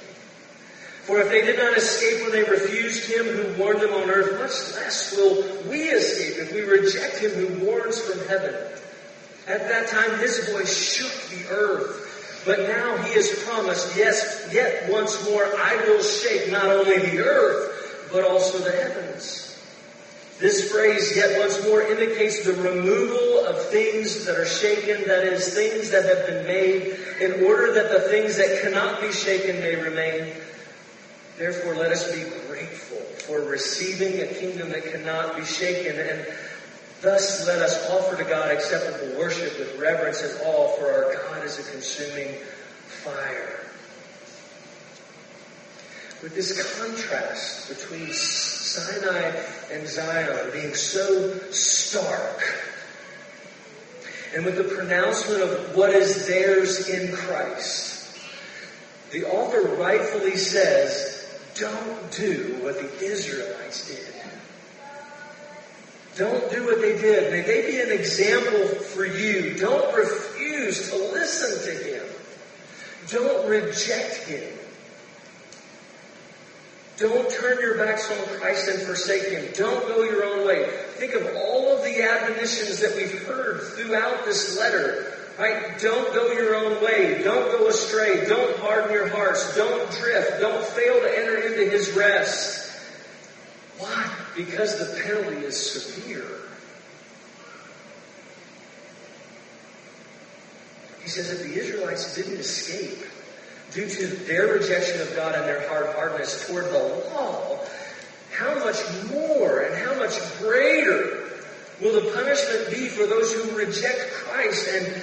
For 1.03 1.21
if 1.21 1.29
they 1.31 1.43
did 1.43 1.59
not 1.59 1.77
escape 1.77 2.23
when 2.23 2.31
they 2.31 2.45
refused 2.45 3.11
Him 3.11 3.27
who 3.27 3.63
warned 3.63 3.81
them 3.81 3.93
on 3.93 4.09
earth, 4.09 4.39
much 4.41 4.81
less 4.81 5.15
will 5.17 5.43
we 5.69 5.83
escape 5.83 6.41
if 6.41 6.53
we 6.55 6.61
reject 6.63 7.19
Him 7.19 7.33
who 7.33 7.67
warns 7.67 8.01
from 8.01 8.21
heaven. 8.29 8.55
At 9.49 9.69
that 9.69 9.89
time, 9.89 10.19
His 10.21 10.49
voice 10.51 10.75
shook 10.75 11.13
the 11.31 11.53
earth. 11.53 12.02
But 12.45 12.61
now 12.61 12.97
he 12.99 13.15
has 13.15 13.43
promised, 13.45 13.97
yes, 13.97 14.49
yet 14.53 14.91
once 14.91 15.29
more 15.29 15.45
I 15.45 15.77
will 15.87 16.03
shake 16.03 16.51
not 16.51 16.67
only 16.67 16.99
the 16.99 17.19
earth, 17.21 18.09
but 18.13 18.25
also 18.25 18.59
the 18.59 18.73
heavens. 18.73 19.49
This 20.41 20.73
phrase, 20.73 21.15
yet 21.15 21.39
once 21.39 21.63
more, 21.69 21.83
indicates 21.83 22.45
the 22.45 22.55
removal 22.55 23.47
of 23.47 23.65
things 23.67 24.25
that 24.25 24.37
are 24.37 24.45
shaken, 24.45 25.07
that 25.07 25.23
is, 25.23 25.55
things 25.55 25.91
that 25.91 26.05
have 26.05 26.27
been 26.27 26.45
made, 26.47 26.97
in 27.21 27.45
order 27.45 27.73
that 27.75 27.93
the 27.93 28.01
things 28.09 28.39
that 28.39 28.61
cannot 28.61 29.01
be 29.01 29.13
shaken 29.13 29.61
may 29.61 29.77
remain. 29.77 30.33
Therefore, 31.39 31.77
let 31.77 31.93
us 31.93 32.13
be 32.13 32.25
grateful 32.49 32.99
for 33.27 33.43
receiving 33.43 34.21
a 34.21 34.27
kingdom 34.27 34.71
that 34.71 34.85
cannot 34.85 35.37
be 35.37 35.45
shaken 35.45 35.97
and 35.99 36.27
Thus 37.03 37.45
let 37.49 37.59
us 37.59 37.91
offer 37.91 38.17
to 38.17 38.23
God 38.23 38.53
acceptable 38.53 39.19
worship 39.19 39.59
with 39.59 39.77
reverence 39.77 40.23
and 40.23 40.41
awe, 40.43 40.69
for 40.77 40.87
our 40.87 41.13
God 41.15 41.45
is 41.45 41.59
a 41.59 41.69
consuming 41.73 42.37
fire. 42.87 43.59
With 46.23 46.37
this 46.37 46.79
contrast 46.79 47.69
between 47.69 48.13
Sinai 48.13 49.37
and 49.73 49.89
Zion 49.89 50.51
being 50.53 50.77
so 50.77 51.37
stark, 51.51 52.41
and 54.37 54.45
with 54.45 54.57
the 54.57 54.65
pronouncement 54.65 55.43
of 55.43 55.75
what 55.75 55.91
is 55.91 56.29
theirs 56.29 56.89
in 56.89 57.13
Christ, 57.17 58.17
the 59.11 59.25
author 59.25 59.63
rightfully 59.75 60.37
says, 60.37 61.19
don't 61.59 62.13
do 62.13 62.59
what 62.63 62.77
the 62.77 63.05
Israelites 63.05 63.89
did. 63.89 64.15
Don't 66.17 66.51
do 66.51 66.67
what 66.67 66.81
they 66.81 66.99
did. 66.99 67.33
May 67.33 67.41
they 67.41 67.71
be 67.71 67.81
an 67.81 67.91
example 67.91 68.67
for 68.67 69.07
you. 69.07 69.57
Don't 69.57 69.95
refuse 69.95 70.91
to 70.91 70.97
listen 70.97 71.75
to 71.75 71.85
him. 71.85 72.07
Don't 73.09 73.49
reject 73.49 74.17
him. 74.25 74.59
Don't 76.99 77.31
turn 77.31 77.59
your 77.61 77.79
backs 77.79 78.11
on 78.11 78.39
Christ 78.39 78.69
and 78.69 78.83
forsake 78.83 79.25
him. 79.31 79.53
Don't 79.55 79.89
go 79.89 80.03
your 80.03 80.25
own 80.25 80.47
way. 80.47 80.69
Think 80.97 81.15
of 81.15 81.27
all 81.35 81.75
of 81.75 81.83
the 81.83 82.03
admonitions 82.03 82.81
that 82.81 82.95
we've 82.95 83.27
heard 83.27 83.63
throughout 83.63 84.25
this 84.25 84.59
letter. 84.59 85.17
Right? 85.39 85.79
Don't 85.81 86.15
go 86.15 86.31
your 86.33 86.55
own 86.55 86.85
way. 86.85 87.23
Don't 87.25 87.51
go 87.51 87.69
astray. 87.69 88.27
Don't 88.27 88.57
harden 88.59 88.93
your 88.93 89.09
hearts. 89.09 89.57
Don't 89.57 89.91
drift. 89.93 90.41
Don't 90.41 90.63
fail 90.63 91.01
to 91.01 91.19
enter 91.19 91.39
into 91.39 91.71
his 91.71 91.91
rest. 91.93 92.62
Why? 93.79 94.11
Because 94.37 94.79
the 94.79 95.01
penalty 95.03 95.45
is 95.45 95.57
severe. 95.57 96.25
He 101.03 101.09
says 101.09 101.33
if 101.33 101.43
the 101.43 101.55
Israelites 101.61 102.15
didn't 102.15 102.39
escape 102.39 103.05
due 103.73 103.89
to 103.89 104.07
their 104.07 104.47
rejection 104.55 105.01
of 105.01 105.15
God 105.17 105.35
and 105.35 105.45
their 105.45 105.67
hard 105.69 105.95
hardness 105.97 106.47
toward 106.47 106.67
the 106.67 106.79
law, 106.79 107.59
how 108.31 108.55
much 108.65 108.77
more 109.11 109.61
and 109.61 109.75
how 109.75 109.95
much 109.97 110.19
greater 110.39 111.31
will 111.81 112.01
the 112.01 112.13
punishment 112.13 112.71
be 112.71 112.89
for 112.89 113.07
those 113.07 113.33
who 113.33 113.57
reject 113.57 114.11
Christ 114.13 114.69
and 114.69 115.03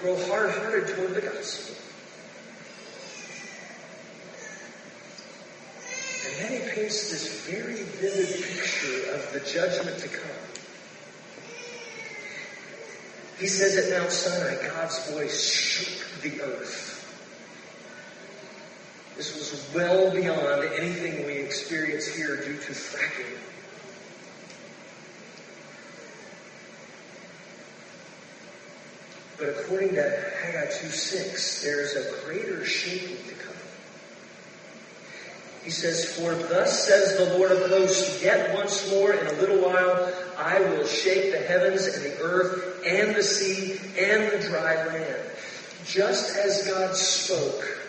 grow 0.00 0.16
hard-hearted 0.26 0.94
toward 0.94 1.14
the 1.14 1.20
gospel? 1.20 1.76
And 6.26 6.44
then 6.44 6.60
he 6.60 6.65
paints 6.76 7.10
this 7.10 7.46
very 7.46 7.82
vivid 7.84 8.44
picture 8.44 9.14
of 9.14 9.32
the 9.32 9.40
judgment 9.40 9.98
to 9.98 10.08
come. 10.08 10.30
He 13.38 13.46
says 13.46 13.78
at 13.78 13.98
Mount 13.98 14.12
Sinai, 14.12 14.68
God's 14.68 15.10
voice 15.10 15.42
shook 15.42 16.22
the 16.22 16.42
earth. 16.42 16.92
This 19.16 19.34
was 19.34 19.74
well 19.74 20.10
beyond 20.10 20.64
anything 20.74 21.24
we 21.24 21.32
experience 21.38 22.06
here 22.06 22.36
due 22.36 22.58
to 22.58 22.72
fracking. 22.72 23.38
But 29.38 29.48
according 29.48 29.94
to 29.94 30.02
Haggai 30.42 30.66
2.6, 30.66 31.62
there 31.62 31.80
is 31.80 31.96
a 31.96 32.24
greater 32.26 32.66
shaking. 32.66 33.35
He 35.66 35.72
says, 35.72 36.04
For 36.16 36.32
thus 36.32 36.86
says 36.86 37.18
the 37.18 37.36
Lord 37.36 37.50
of 37.50 37.68
hosts, 37.68 38.22
yet 38.22 38.54
once 38.54 38.88
more 38.88 39.12
in 39.12 39.26
a 39.26 39.32
little 39.32 39.58
while 39.58 40.14
I 40.38 40.60
will 40.60 40.86
shake 40.86 41.32
the 41.32 41.38
heavens 41.38 41.88
and 41.88 42.04
the 42.04 42.22
earth 42.22 42.84
and 42.86 43.16
the 43.16 43.22
sea 43.24 43.72
and 43.98 44.30
the 44.30 44.46
dry 44.48 44.86
land. 44.86 45.22
Just 45.84 46.36
as 46.36 46.68
God 46.68 46.94
spoke, 46.94 47.80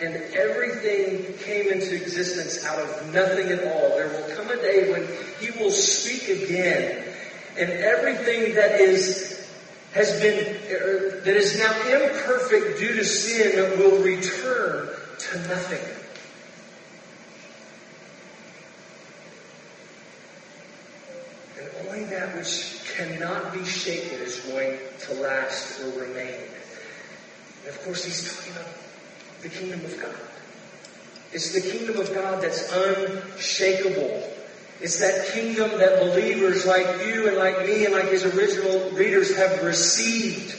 and 0.00 0.16
everything 0.34 1.32
came 1.38 1.70
into 1.70 1.94
existence 1.94 2.64
out 2.64 2.80
of 2.80 3.14
nothing 3.14 3.46
at 3.50 3.62
all, 3.68 3.90
there 3.90 4.08
will 4.08 4.34
come 4.34 4.50
a 4.50 4.56
day 4.56 4.90
when 4.90 5.06
He 5.38 5.56
will 5.62 5.70
speak 5.70 6.42
again, 6.42 7.04
and 7.56 7.70
everything 7.70 8.56
that 8.56 8.80
is 8.80 9.48
has 9.92 10.20
been 10.20 10.56
er, 10.72 11.20
that 11.24 11.36
is 11.36 11.56
now 11.56 11.72
imperfect 11.82 12.80
due 12.80 12.94
to 12.94 13.04
sin 13.04 13.78
will 13.78 14.02
return 14.02 14.88
to 15.18 15.38
nothing. 15.46 16.00
And 21.60 21.88
only 21.88 22.04
that 22.20 22.36
which 22.36 22.78
cannot 22.96 23.52
be 23.54 23.64
shaken 23.64 24.18
is 24.20 24.40
going 24.40 24.78
to 24.98 25.14
last 25.14 25.80
or 25.80 26.00
remain. 26.00 26.34
And 27.60 27.68
of 27.68 27.80
course, 27.82 28.04
he's 28.04 28.36
talking 28.36 28.52
about 28.52 28.74
the 29.40 29.48
kingdom 29.48 29.82
of 29.86 29.98
God. 29.98 30.14
It's 31.32 31.52
the 31.52 31.62
kingdom 31.62 31.98
of 31.98 32.12
God 32.12 32.42
that's 32.42 32.70
unshakable. 32.72 34.30
It's 34.82 34.98
that 35.00 35.28
kingdom 35.28 35.70
that 35.78 36.00
believers 36.00 36.66
like 36.66 37.06
you 37.06 37.28
and 37.28 37.38
like 37.38 37.66
me 37.66 37.86
and 37.86 37.94
like 37.94 38.10
his 38.10 38.24
original 38.24 38.90
readers 38.90 39.34
have 39.36 39.62
received. 39.62 40.56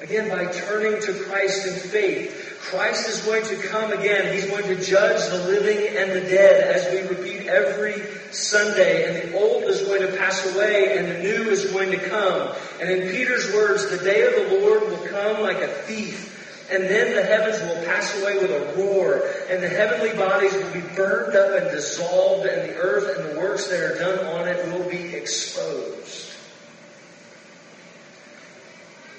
Again, 0.00 0.28
by 0.28 0.52
turning 0.52 1.00
to 1.02 1.14
Christ 1.24 1.66
in 1.66 1.74
faith. 1.74 2.58
Christ 2.60 3.08
is 3.08 3.20
going 3.22 3.44
to 3.44 3.56
come 3.68 3.92
again. 3.92 4.32
He's 4.32 4.46
going 4.46 4.64
to 4.64 4.80
judge 4.84 5.30
the 5.30 5.38
living 5.48 5.96
and 5.96 6.12
the 6.12 6.28
dead 6.28 6.76
as 6.76 6.92
we 6.92 7.16
repeat 7.16 7.46
every 7.46 7.94
Sunday. 8.36 9.22
And 9.22 9.32
the 9.32 9.38
old 9.38 9.64
is 9.64 9.82
going 9.82 10.02
to 10.02 10.16
pass 10.16 10.54
away 10.54 10.98
and 10.98 11.08
the 11.08 11.18
new 11.20 11.50
is 11.50 11.66
going 11.66 11.90
to 11.90 11.98
come. 11.98 12.54
And 12.80 12.90
in 12.90 13.10
Peter's 13.10 13.52
words, 13.52 13.88
the 13.90 13.98
day 13.98 14.22
of 14.22 14.50
the 14.50 14.60
Lord 14.60 14.82
will 14.82 15.06
come 15.08 15.42
like 15.42 15.58
a 15.58 15.68
thief. 15.68 16.34
And 16.70 16.82
then 16.84 17.14
the 17.14 17.22
heavens 17.22 17.60
will 17.62 17.84
pass 17.84 18.20
away 18.20 18.38
with 18.38 18.50
a 18.50 18.74
roar, 18.76 19.22
and 19.48 19.62
the 19.62 19.68
heavenly 19.68 20.16
bodies 20.16 20.52
will 20.52 20.72
be 20.72 20.80
burned 20.96 21.36
up 21.36 21.62
and 21.62 21.70
dissolved, 21.70 22.44
and 22.44 22.68
the 22.68 22.74
earth 22.74 23.16
and 23.16 23.30
the 23.30 23.40
works 23.40 23.68
that 23.68 23.78
are 23.78 23.96
done 23.96 24.26
on 24.26 24.48
it 24.48 24.72
will 24.72 24.90
be 24.90 25.14
exposed. 25.14 26.32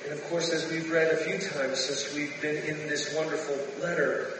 And 0.03 0.11
of 0.11 0.23
course, 0.25 0.51
as 0.51 0.69
we've 0.69 0.91
read 0.91 1.11
a 1.13 1.17
few 1.17 1.37
times 1.37 1.79
since 1.79 2.13
we've 2.13 2.41
been 2.41 2.57
in 2.65 2.77
this 2.89 3.13
wonderful 3.15 3.57
letter, 3.81 4.39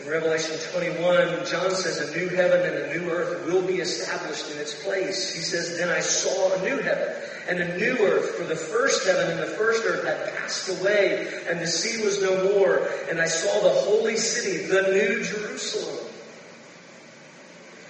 in 0.00 0.08
Revelation 0.08 0.56
21, 0.72 1.46
John 1.46 1.70
says 1.70 2.00
a 2.00 2.16
new 2.16 2.28
heaven 2.28 2.60
and 2.60 2.76
a 2.76 2.98
new 2.98 3.10
earth 3.10 3.46
will 3.46 3.62
be 3.62 3.76
established 3.76 4.50
in 4.50 4.58
its 4.58 4.82
place. 4.82 5.32
He 5.32 5.40
says, 5.40 5.78
Then 5.78 5.88
I 5.88 6.00
saw 6.00 6.54
a 6.54 6.62
new 6.62 6.78
heaven 6.78 7.14
and 7.48 7.60
a 7.60 7.78
new 7.78 7.96
earth, 7.98 8.30
for 8.30 8.44
the 8.44 8.56
first 8.56 9.06
heaven 9.06 9.30
and 9.30 9.40
the 9.40 9.54
first 9.56 9.84
earth 9.84 10.04
had 10.04 10.34
passed 10.36 10.68
away, 10.80 11.28
and 11.48 11.60
the 11.60 11.66
sea 11.66 12.04
was 12.04 12.22
no 12.22 12.42
more. 12.54 12.88
And 13.08 13.20
I 13.20 13.26
saw 13.26 13.62
the 13.62 13.68
holy 13.68 14.16
city, 14.16 14.66
the 14.66 14.82
new 14.82 15.22
Jerusalem, 15.22 16.03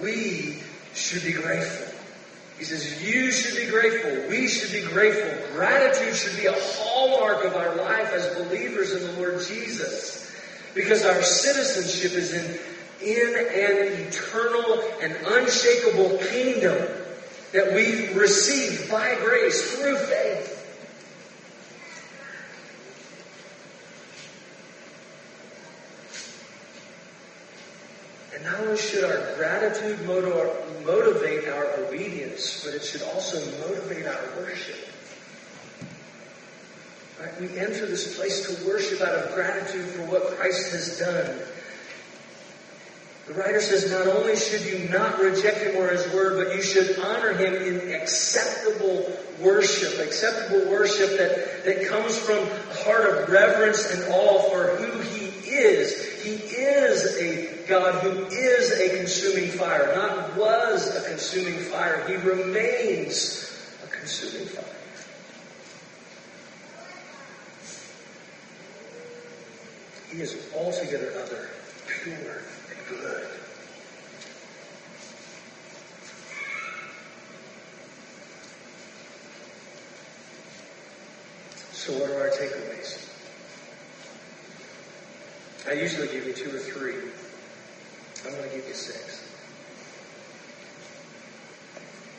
we 0.00 0.62
should 0.94 1.24
be 1.24 1.32
grateful. 1.32 1.88
He 2.58 2.64
says, 2.64 3.02
you 3.02 3.32
should 3.32 3.56
be 3.56 3.70
grateful. 3.70 4.28
We 4.28 4.46
should 4.46 4.72
be 4.72 4.86
grateful. 4.88 5.56
Gratitude 5.56 6.14
should 6.14 6.36
be 6.36 6.46
a 6.46 6.54
hallmark 6.54 7.44
of 7.44 7.56
our 7.56 7.74
life 7.74 8.12
as 8.12 8.26
believers 8.36 8.92
in 8.92 9.02
the 9.02 9.12
Lord 9.20 9.40
Jesus. 9.42 10.32
Because 10.74 11.04
our 11.04 11.22
citizenship 11.22 12.12
is 12.12 12.32
in, 12.32 12.58
in 13.02 13.34
an 13.36 14.06
eternal 14.06 14.80
and 15.00 15.16
unshakable 15.26 16.18
kingdom 16.18 16.88
that 17.52 17.74
we 17.74 18.12
receive 18.14 18.90
by 18.90 19.16
grace 19.16 19.74
through 19.74 19.96
faith. 19.96 20.51
Not 28.44 28.60
only 28.60 28.76
should 28.76 29.04
our 29.04 29.34
gratitude 29.36 30.04
motivate 30.06 31.48
our 31.48 31.84
obedience, 31.84 32.64
but 32.64 32.74
it 32.74 32.82
should 32.82 33.02
also 33.02 33.38
motivate 33.60 34.06
our 34.06 34.20
worship. 34.36 34.88
Right? 37.20 37.40
We 37.40 37.56
enter 37.58 37.86
this 37.86 38.16
place 38.16 38.46
to 38.48 38.66
worship 38.66 39.00
out 39.00 39.14
of 39.14 39.34
gratitude 39.34 39.84
for 39.86 40.02
what 40.02 40.36
Christ 40.36 40.72
has 40.72 40.98
done. 40.98 41.38
The 43.28 43.34
writer 43.34 43.60
says 43.60 43.88
not 43.90 44.08
only 44.08 44.34
should 44.34 44.62
you 44.62 44.88
not 44.88 45.20
reject 45.20 45.58
him 45.58 45.76
or 45.76 45.88
his 45.88 46.12
word, 46.12 46.44
but 46.44 46.56
you 46.56 46.62
should 46.62 46.98
honor 46.98 47.32
him 47.32 47.54
in 47.54 47.94
acceptable 47.94 49.16
worship, 49.40 50.04
acceptable 50.04 50.68
worship 50.68 51.16
that, 51.18 51.64
that 51.64 51.86
comes 51.86 52.18
from 52.18 52.38
a 52.38 52.74
heart 52.82 53.08
of 53.08 53.28
reverence 53.28 53.88
and 53.92 54.12
awe 54.12 54.42
for 54.50 54.76
who 54.76 55.00
he 55.02 55.31
is. 55.54 56.22
He 56.22 56.34
is 56.34 57.16
a 57.16 57.66
God 57.66 58.02
who 58.02 58.26
is 58.26 58.72
a 58.80 58.96
consuming 58.96 59.50
fire, 59.50 59.92
not 59.94 60.36
was 60.36 60.94
a 60.96 61.08
consuming 61.08 61.58
fire. 61.58 62.06
He 62.06 62.16
remains 62.16 63.50
a 63.84 63.86
consuming 63.88 64.46
fire. 64.46 64.64
He 70.12 70.20
is 70.20 70.36
altogether 70.54 71.12
other, 71.22 71.48
pure, 71.86 72.42
and 72.68 72.88
good. 72.88 73.28
So 81.72 81.92
what 81.94 82.10
are 82.10 82.20
our 82.20 82.28
takeaways? 82.28 83.11
I 85.68 85.74
usually 85.74 86.08
give 86.08 86.26
you 86.26 86.32
two 86.32 86.54
or 86.54 86.58
three. 86.58 86.96
I'm 88.26 88.36
going 88.36 88.50
to 88.50 88.56
give 88.56 88.66
you 88.66 88.74
six. 88.74 89.28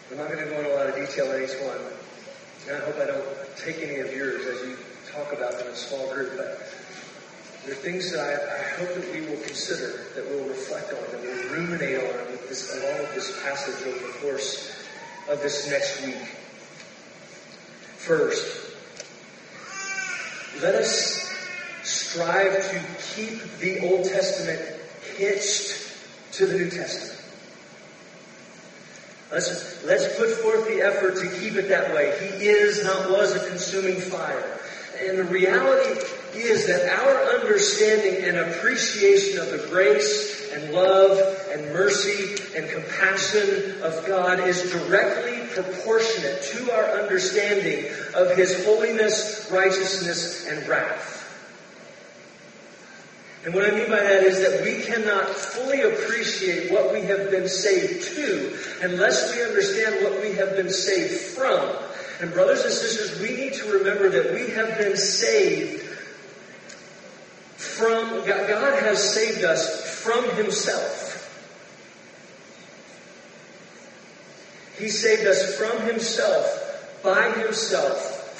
I'm 0.09 0.17
not 0.17 0.31
going 0.31 0.43
to 0.43 0.49
go 0.49 0.59
into 0.59 0.73
a 0.73 0.77
lot 0.77 0.87
of 0.87 0.95
detail 0.95 1.29
on 1.29 1.41
each 1.41 1.55
one. 1.61 1.77
And 2.67 2.77
I 2.77 2.85
hope 2.85 2.95
I 3.01 3.05
don't 3.05 3.25
take 3.57 3.79
any 3.79 3.99
of 3.99 4.13
yours 4.13 4.45
as 4.45 4.61
you 4.67 4.77
talk 5.11 5.33
about 5.33 5.57
them 5.57 5.67
in 5.67 5.73
a 5.73 5.75
small 5.75 6.13
group, 6.13 6.37
but 6.37 6.59
there 7.65 7.73
are 7.73 7.75
things 7.75 8.11
that 8.11 8.19
I, 8.19 8.33
I 8.33 8.63
hope 8.79 8.95
that 8.95 9.13
we 9.13 9.21
will 9.21 9.41
consider, 9.41 10.05
that 10.15 10.25
we'll 10.29 10.47
reflect 10.47 10.93
on, 10.93 10.99
that 11.11 11.21
we'll 11.21 11.51
ruminate 11.51 11.97
on 11.97 12.31
with 12.31 12.47
this, 12.47 12.71
along 12.77 12.99
with 12.99 13.15
this 13.15 13.43
passage 13.43 13.87
over 13.87 14.07
the 14.07 14.13
course 14.19 14.85
of 15.29 15.41
this 15.41 15.69
next 15.69 16.05
week. 16.05 16.27
First, 17.97 18.75
let 20.61 20.75
us 20.75 21.22
strive 22.13 22.53
to 22.69 22.79
keep 23.15 23.41
the 23.57 23.79
Old 23.89 24.05
Testament 24.05 24.61
hitched 25.17 25.81
to 26.33 26.45
the 26.45 26.53
New 26.59 26.69
Testament. 26.69 27.19
Let's, 29.31 29.83
let's 29.83 30.15
put 30.15 30.29
forth 30.29 30.67
the 30.67 30.81
effort 30.81 31.15
to 31.15 31.39
keep 31.39 31.55
it 31.55 31.69
that 31.69 31.91
way. 31.95 32.15
He 32.19 32.45
is, 32.45 32.83
not 32.83 33.09
was, 33.09 33.33
a 33.33 33.49
consuming 33.49 33.99
fire. 33.99 34.59
And 35.01 35.17
the 35.17 35.23
reality 35.23 36.01
is 36.35 36.67
that 36.67 36.87
our 36.99 37.39
understanding 37.39 38.25
and 38.25 38.37
appreciation 38.37 39.39
of 39.39 39.49
the 39.49 39.67
grace 39.69 40.51
and 40.53 40.71
love 40.71 41.17
and 41.49 41.73
mercy 41.73 42.35
and 42.55 42.69
compassion 42.69 43.81
of 43.81 44.05
God 44.05 44.39
is 44.47 44.71
directly 44.71 45.47
proportionate 45.47 46.43
to 46.43 46.71
our 46.73 47.01
understanding 47.01 47.91
of 48.13 48.35
His 48.37 48.63
holiness, 48.63 49.49
righteousness, 49.51 50.47
and 50.47 50.67
wrath. 50.67 51.22
And 53.45 53.53
what 53.53 53.65
I 53.65 53.75
mean 53.75 53.89
by 53.89 53.99
that 53.99 54.23
is 54.23 54.39
that 54.39 54.63
we 54.63 54.81
cannot 54.83 55.27
fully 55.27 55.81
appreciate 55.81 56.71
what 56.71 56.93
we 56.93 57.01
have 57.01 57.29
been 57.29 57.49
saved 57.49 58.15
to 58.15 58.57
unless 58.81 59.35
we 59.35 59.43
understand 59.43 60.03
what 60.03 60.21
we 60.21 60.33
have 60.33 60.55
been 60.55 60.69
saved 60.69 61.13
from. 61.13 61.75
And 62.21 62.31
brothers 62.31 62.63
and 62.63 62.71
sisters, 62.71 63.19
we 63.19 63.35
need 63.35 63.53
to 63.55 63.73
remember 63.73 64.07
that 64.09 64.33
we 64.33 64.51
have 64.51 64.77
been 64.77 64.95
saved 64.95 65.81
from, 67.57 68.25
God 68.25 68.81
has 68.83 69.13
saved 69.13 69.43
us 69.43 70.01
from 70.01 70.23
Himself. 70.35 71.09
He 74.77 74.87
saved 74.87 75.27
us 75.27 75.55
from 75.57 75.81
Himself, 75.81 77.01
by 77.03 77.31
Himself, 77.31 77.97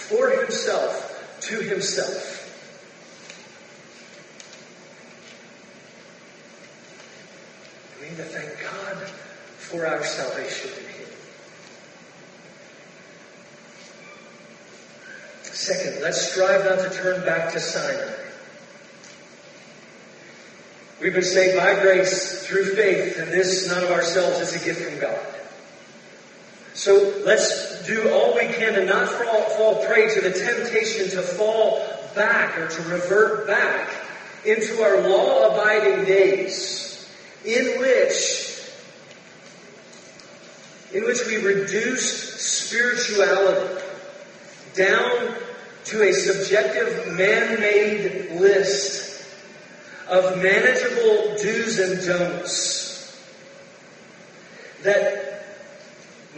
for 0.10 0.30
Himself, 0.30 1.40
to 1.42 1.60
Himself. 1.60 2.33
To 8.16 8.24
thank 8.24 8.62
God 8.62 8.98
for 9.58 9.86
our 9.86 10.04
salvation 10.04 10.70
in 10.70 10.86
Him. 10.86 11.10
Second, 15.44 16.02
let's 16.02 16.32
strive 16.32 16.66
not 16.66 16.80
to 16.80 16.90
turn 16.90 17.26
back 17.26 17.52
to 17.54 17.60
Sinai. 17.60 18.14
We've 21.02 21.14
been 21.14 21.24
saved 21.24 21.58
by 21.58 21.82
grace 21.82 22.46
through 22.46 22.76
faith, 22.76 23.18
and 23.18 23.32
this, 23.32 23.68
none 23.68 23.84
of 23.84 23.92
ourselves, 23.92 24.40
is 24.40 24.62
a 24.62 24.66
gift 24.66 24.82
from 24.82 25.00
God. 25.00 25.20
So 26.74 27.22
let's 27.26 27.86
do 27.86 28.10
all 28.12 28.34
we 28.36 28.48
can 28.48 28.74
to 28.74 28.86
not 28.86 29.10
fall, 29.10 29.42
fall 29.52 29.86
prey 29.86 30.14
to 30.14 30.22
the 30.22 30.32
temptation 30.32 31.10
to 31.12 31.22
fall 31.22 31.86
back 32.16 32.58
or 32.58 32.68
to 32.68 32.82
revert 32.84 33.48
back 33.48 33.90
into 34.46 34.82
our 34.82 35.02
law 35.08 35.54
abiding 35.54 36.06
days 36.06 36.93
in 37.46 37.80
which 37.80 38.50
in 40.94 41.04
which 41.06 41.26
we 41.26 41.38
reduced 41.38 42.40
spirituality 42.40 43.84
down 44.76 45.36
to 45.86 46.04
a 46.04 46.14
subjective 46.14 47.14
man-made 47.14 48.40
list 48.40 49.26
of 50.08 50.38
manageable 50.42 51.36
do's 51.42 51.80
and 51.80 52.06
don'ts 52.06 52.84
that 54.84 55.46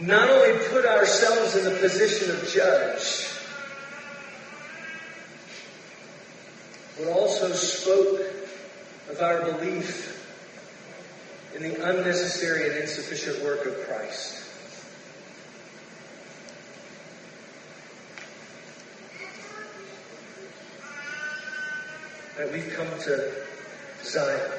not 0.00 0.28
only 0.30 0.58
put 0.68 0.86
ourselves 0.86 1.56
in 1.56 1.64
the 1.64 1.78
position 1.80 2.30
of 2.30 2.48
judge, 2.48 3.28
but 6.98 7.08
also 7.08 7.52
spoke 7.52 8.20
of 9.10 9.20
our 9.20 9.52
belief 9.52 10.15
in 11.56 11.62
the 11.62 11.88
unnecessary 11.88 12.68
and 12.68 12.78
insufficient 12.80 13.42
work 13.42 13.64
of 13.64 13.74
Christ. 13.88 14.42
That 22.36 22.52
we've 22.52 22.70
come 22.76 22.88
to 23.04 23.32
Zion, 24.04 24.50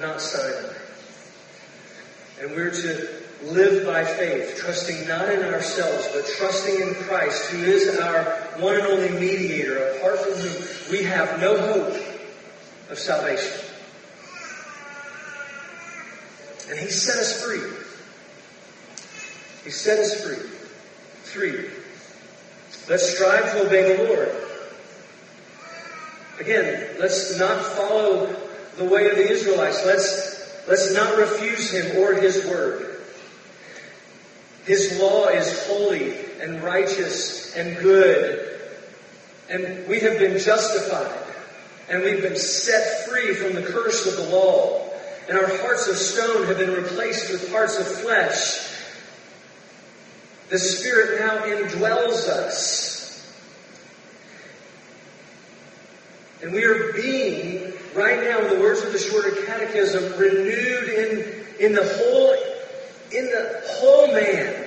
not 0.00 0.20
Sinai. 0.20 0.74
And 2.40 2.50
we're 2.50 2.72
to 2.72 3.08
live 3.44 3.86
by 3.86 4.04
faith, 4.04 4.56
trusting 4.56 5.06
not 5.06 5.30
in 5.30 5.44
ourselves, 5.44 6.08
but 6.12 6.26
trusting 6.26 6.80
in 6.80 6.94
Christ, 6.94 7.50
who 7.50 7.62
is 7.62 7.96
our 8.00 8.24
one 8.58 8.74
and 8.74 8.86
only 8.86 9.10
mediator, 9.10 9.78
apart 9.90 10.18
from 10.18 10.32
whom 10.32 10.90
we 10.90 11.04
have 11.04 11.40
no 11.40 11.56
hope 11.56 12.02
of 12.90 12.98
salvation. 12.98 13.65
And 16.68 16.78
he 16.78 16.88
set 16.88 17.16
us 17.16 17.42
free. 17.42 17.60
He 19.64 19.70
set 19.70 19.98
us 19.98 20.24
free. 20.24 20.48
Three. 21.24 21.70
Let's 22.88 23.14
strive 23.14 23.52
to 23.52 23.66
obey 23.66 23.96
the 23.96 24.04
Lord. 24.04 24.30
Again, 26.38 26.96
let's 26.98 27.38
not 27.38 27.64
follow 27.64 28.36
the 28.76 28.84
way 28.84 29.08
of 29.08 29.16
the 29.16 29.28
Israelites. 29.28 29.84
Let's, 29.86 30.68
let's 30.68 30.92
not 30.92 31.16
refuse 31.16 31.70
him 31.70 31.96
or 31.98 32.14
his 32.14 32.44
word. 32.46 33.00
His 34.66 34.98
law 35.00 35.28
is 35.28 35.66
holy 35.66 36.14
and 36.40 36.62
righteous 36.62 37.56
and 37.56 37.76
good. 37.78 38.60
And 39.48 39.86
we 39.88 40.00
have 40.00 40.18
been 40.18 40.38
justified. 40.38 41.22
And 41.88 42.02
we've 42.02 42.22
been 42.22 42.36
set 42.36 43.06
free 43.08 43.32
from 43.34 43.54
the 43.54 43.62
curse 43.62 44.06
of 44.06 44.16
the 44.16 44.36
law 44.36 44.85
and 45.28 45.36
our 45.36 45.48
hearts 45.58 45.88
of 45.88 45.96
stone 45.96 46.46
have 46.46 46.58
been 46.58 46.72
replaced 46.72 47.30
with 47.30 47.50
hearts 47.50 47.78
of 47.78 47.86
flesh. 47.86 48.72
The 50.50 50.58
Spirit 50.58 51.20
now 51.20 51.38
indwells 51.44 52.28
us. 52.28 52.96
And 56.42 56.52
we 56.52 56.64
are 56.64 56.92
being, 56.92 57.72
right 57.94 58.22
now, 58.22 58.40
in 58.42 58.54
the 58.54 58.60
words 58.60 58.82
of 58.82 58.92
the 58.92 58.98
shorter 58.98 59.30
catechism, 59.46 60.18
renewed 60.18 60.88
in, 60.88 61.46
in 61.58 61.72
the 61.72 61.82
whole, 61.82 62.32
in 63.10 63.24
the 63.26 63.62
whole 63.66 64.06
man 64.08 64.64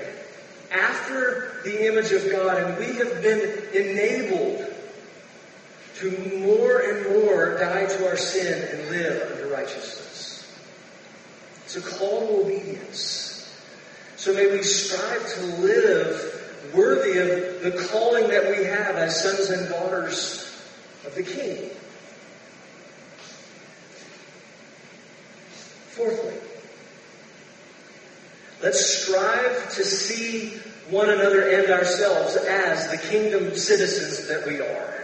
after 0.72 1.62
the 1.63 1.88
image 1.88 2.12
of 2.12 2.30
God. 2.32 2.58
And 2.62 2.78
we 2.78 2.98
have 2.98 3.22
been 3.22 3.63
enabled 3.74 4.65
to 6.00 6.39
more 6.39 6.80
and 6.80 7.24
more 7.24 7.58
die 7.58 7.86
to 7.86 8.08
our 8.08 8.17
sin 8.17 8.67
and 8.73 8.90
live 8.90 9.31
under 9.31 9.48
righteousness. 9.48 10.29
It's 11.72 11.76
a 11.76 11.82
call 12.00 12.22
to 12.22 12.46
obedience. 12.48 13.56
So 14.15 14.34
may 14.34 14.50
we 14.50 14.63
strive 14.63 15.34
to 15.36 15.42
live 15.62 16.72
worthy 16.74 17.20
of 17.20 17.62
the 17.62 17.88
calling 17.92 18.28
that 18.30 18.50
we 18.50 18.63
have 18.63 18.96
as 18.96 19.22
sons 19.22 19.52
and 19.52 19.70
daughters 19.70 20.52
of 21.06 21.13
the 21.13 21.22
King. 21.22 21.70
Fourthly, 25.92 26.34
let's 28.63 28.84
strive 28.84 29.72
to 29.76 29.84
see 29.84 30.58
one 30.90 31.12
another 31.12 31.50
and 31.50 31.72
ourselves 31.72 32.36
as 32.36 32.90
the 32.90 32.98
kingdom 32.98 33.56
citizens 33.56 34.28
that 34.28 34.48
we 34.48 34.60
are. 34.60 34.98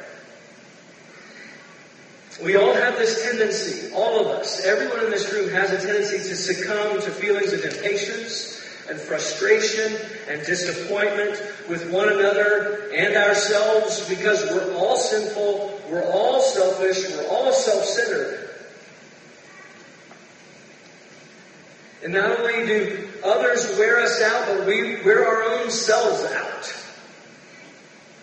We 2.43 2.57
all 2.57 2.73
have 2.73 2.97
this 2.97 3.23
tendency, 3.23 3.93
all 3.93 4.19
of 4.19 4.27
us, 4.27 4.65
everyone 4.65 5.05
in 5.05 5.09
this 5.09 5.31
room 5.31 5.49
has 5.51 5.71
a 5.71 5.77
tendency 5.77 6.17
to 6.17 6.35
succumb 6.35 6.99
to 7.01 7.11
feelings 7.11 7.53
of 7.53 7.63
impatience 7.63 8.61
and 8.89 8.99
frustration 8.99 9.95
and 10.27 10.45
disappointment 10.45 11.41
with 11.69 11.89
one 11.91 12.09
another 12.09 12.91
and 12.93 13.15
ourselves 13.15 14.07
because 14.09 14.43
we're 14.51 14.75
all 14.75 14.97
sinful, 14.97 15.81
we're 15.89 16.03
all 16.11 16.41
selfish, 16.41 17.09
we're 17.09 17.27
all 17.29 17.53
self-centered. 17.53 18.49
And 22.03 22.13
not 22.13 22.39
only 22.39 22.67
do 22.67 23.09
others 23.23 23.65
wear 23.77 24.01
us 24.01 24.21
out, 24.21 24.47
but 24.47 24.67
we 24.67 25.01
wear 25.03 25.25
our 25.25 25.43
own 25.43 25.71
selves 25.71 26.23
out. 26.33 26.75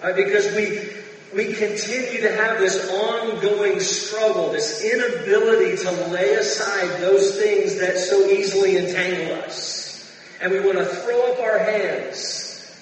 Right? 0.03 0.15
Because 0.15 0.55
we 0.55 0.92
we 1.35 1.55
continue 1.55 2.21
to 2.21 2.33
have 2.33 2.59
this 2.59 2.91
ongoing 2.91 3.81
struggle, 3.81 4.53
this 4.53 4.85
inability 4.85 5.83
to 5.83 5.91
lay 6.09 6.35
aside 6.35 7.01
those 7.01 7.39
things 7.39 7.79
that 7.79 7.97
so 7.97 8.27
easily 8.27 8.77
entangle 8.77 9.43
us. 9.43 10.13
And 10.41 10.53
we 10.53 10.61
want 10.61 10.79
to 10.79 10.85
throw 10.85 11.33
up 11.33 11.41
our 11.41 11.59
hands 11.59 12.77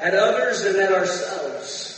at 0.00 0.14
others 0.14 0.62
and 0.62 0.76
at 0.76 0.92
ourselves. 0.92 1.90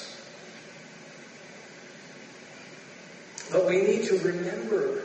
But 3.52 3.66
we 3.66 3.82
need 3.82 4.04
to 4.06 4.18
remember 4.18 5.02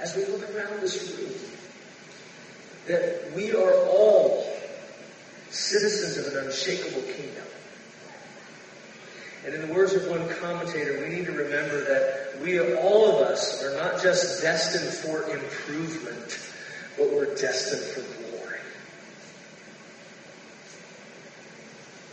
as 0.00 0.14
we 0.14 0.24
look 0.26 0.42
around 0.54 0.80
this 0.80 1.18
room 1.18 1.32
that 2.86 3.32
we 3.34 3.52
are 3.54 3.74
all 3.88 4.46
citizens 5.50 6.16
of 6.16 6.32
an 6.32 6.46
unshakable 6.46 7.02
kingdom. 7.02 7.44
And 9.44 9.54
in 9.54 9.66
the 9.66 9.74
words 9.74 9.94
of 9.94 10.06
one 10.08 10.28
commentator, 10.28 11.00
we 11.00 11.14
need 11.14 11.24
to 11.26 11.32
remember 11.32 11.82
that 11.84 12.40
we, 12.42 12.60
all 12.60 13.16
of 13.16 13.26
us, 13.26 13.62
are 13.64 13.74
not 13.76 14.02
just 14.02 14.42
destined 14.42 14.92
for 14.92 15.22
improvement, 15.30 16.38
but 16.98 17.10
we're 17.10 17.34
destined 17.34 17.82
for 17.82 18.00
glory. 18.22 18.58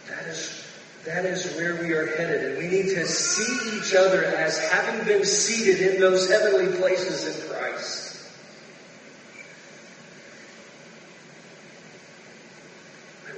That 0.08 0.26
is, 0.28 0.66
that 1.04 1.26
is 1.26 1.54
where 1.56 1.76
we 1.76 1.92
are 1.94 2.16
headed. 2.16 2.46
And 2.46 2.58
we 2.58 2.68
need 2.68 2.96
to 2.96 3.06
see 3.06 3.78
each 3.78 3.94
other 3.94 4.24
as 4.24 4.58
having 4.60 5.06
been 5.06 5.26
seated 5.26 5.96
in 5.96 6.00
those 6.00 6.30
heavenly 6.30 6.78
places 6.78 7.44
in 7.44 7.50
Christ. 7.50 8.06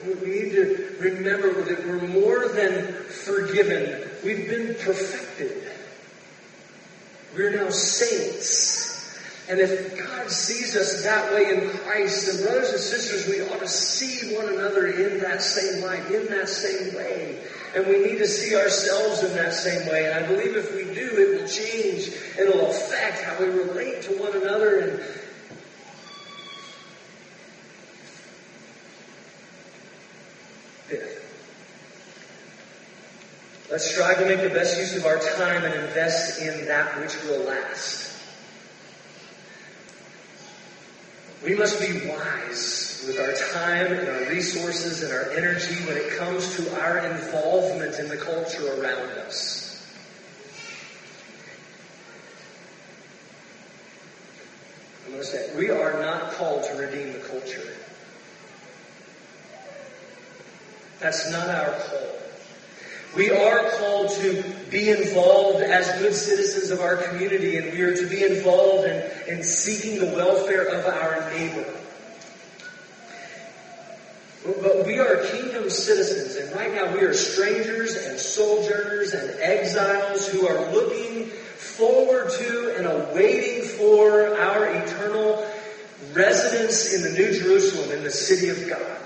We 0.05 0.29
need 0.29 0.51
to 0.51 0.78
remember 1.00 1.64
that 1.64 1.86
we're 1.86 2.08
more 2.08 2.47
than 2.50 2.93
forgiven. 3.04 4.10
We've 4.24 4.47
been 4.47 4.76
perfected. 4.76 5.64
We're 7.36 7.56
now 7.56 7.70
saints. 7.70 8.89
And 9.50 9.60
if 9.60 9.97
God 9.97 10.30
sees 10.30 10.76
us 10.76 11.04
that 11.04 11.34
way 11.34 11.50
in 11.50 11.70
Christ, 11.70 12.28
then 12.28 12.45
brothers 12.45 12.70
and 12.70 12.80
sisters, 12.80 13.28
we 13.28 13.41
ought 13.50 13.60
to 13.60 13.68
see 13.68 14.36
one 14.36 14.47
another 14.47 14.88
in 14.88 15.20
that 15.22 15.41
same 15.41 15.84
light, 15.84 16.06
in 16.12 16.28
that 16.28 16.47
same 16.47 16.95
way. 16.95 17.39
And 17.76 17.88
we 17.88 18.00
need 18.00 18.18
to 18.20 18.28
see 18.28 18.56
ourselves 18.56 19.24
in 19.24 19.34
that 19.36 19.54
same 19.54 19.88
way. 19.89 20.06
And 20.06 20.24
I 20.24 20.28
believe 20.28 20.56
if 20.56 20.76
we 20.76 20.84
do, 20.84 21.10
it 21.18 21.41
will 21.41 21.47
change. 21.47 22.12
It'll 22.38 22.70
affect 22.70 23.24
how 23.24 23.39
we 23.39 23.47
relate 23.47 24.04
to 24.04 24.12
one 24.20 24.36
another 24.36 24.80
and 24.80 25.04
let's 33.72 33.89
strive 33.89 34.17
to 34.17 34.26
make 34.26 34.41
the 34.41 34.49
best 34.49 34.78
use 34.78 34.95
of 34.95 35.05
our 35.05 35.20
time 35.20 35.63
and 35.63 35.74
invest 35.74 36.41
in 36.41 36.65
that 36.65 36.99
which 36.99 37.15
will 37.24 37.43
last. 37.43 38.07
We 41.43 41.55
must 41.55 41.80
be 41.80 42.07
wise 42.07 43.03
with 43.07 43.17
our 43.17 43.34
time 43.53 43.93
and 43.93 44.09
our 44.09 44.30
resources 44.30 45.03
and 45.03 45.13
our 45.13 45.32
energy 45.32 45.76
when 45.86 45.95
it 45.95 46.17
comes 46.17 46.55
to 46.57 46.82
our 46.82 46.99
involvement 46.99 47.97
in 47.97 48.09
the 48.09 48.17
culture 48.17 48.82
around 48.82 49.09
us. 49.20 49.67
To 55.20 55.26
say, 55.26 55.53
we 55.57 55.70
are 55.70 55.99
not 56.01 56.32
called 56.34 56.63
to 56.63 56.76
redeem 56.76 57.11
the 57.11 57.20
culture. 57.20 57.76
That's 60.99 61.30
not 61.30 61.49
our 61.49 61.72
call. 61.72 62.28
We 63.16 63.32
are 63.32 63.70
called 63.72 64.12
to 64.12 64.43
be 64.70 64.89
involved 64.89 65.64
as 65.64 65.88
good 65.99 66.14
citizens 66.14 66.70
of 66.70 66.80
our 66.80 66.97
community, 66.97 67.57
and 67.57 67.74
we 67.74 67.82
are 67.82 67.95
to 67.95 68.07
be 68.07 68.24
involved 68.24 68.88
in, 68.88 69.03
in 69.28 69.43
seeking 69.43 69.99
the 69.99 70.16
welfare 70.16 70.66
of 70.66 70.86
our 70.86 71.30
neighbor. 71.32 71.66
But 74.45 74.86
we 74.86 74.99
are 74.99 75.26
kingdom 75.26 75.70
citizens, 75.70 76.36
and 76.36 76.55
right 76.55 76.74
now 76.74 76.93
we 76.93 77.01
are 77.01 77.14
strangers 77.14 77.95
and 77.95 78.18
sojourners 78.18 79.14
and 79.14 79.30
exiles 79.39 80.28
who 80.28 80.47
are 80.47 80.72
looking 80.72 81.26
forward 81.26 82.32
to 82.32 82.76
and 82.78 82.86
awaiting 82.86 83.68
for 83.68 84.38
our 84.38 84.66
eternal 84.66 85.45
residence 86.14 86.93
in 86.93 87.01
the 87.01 87.10
New 87.10 87.34
Jerusalem, 87.34 87.91
in 87.91 88.03
the 88.03 88.12
city 88.12 88.49
of 88.49 88.70
God. 88.70 88.97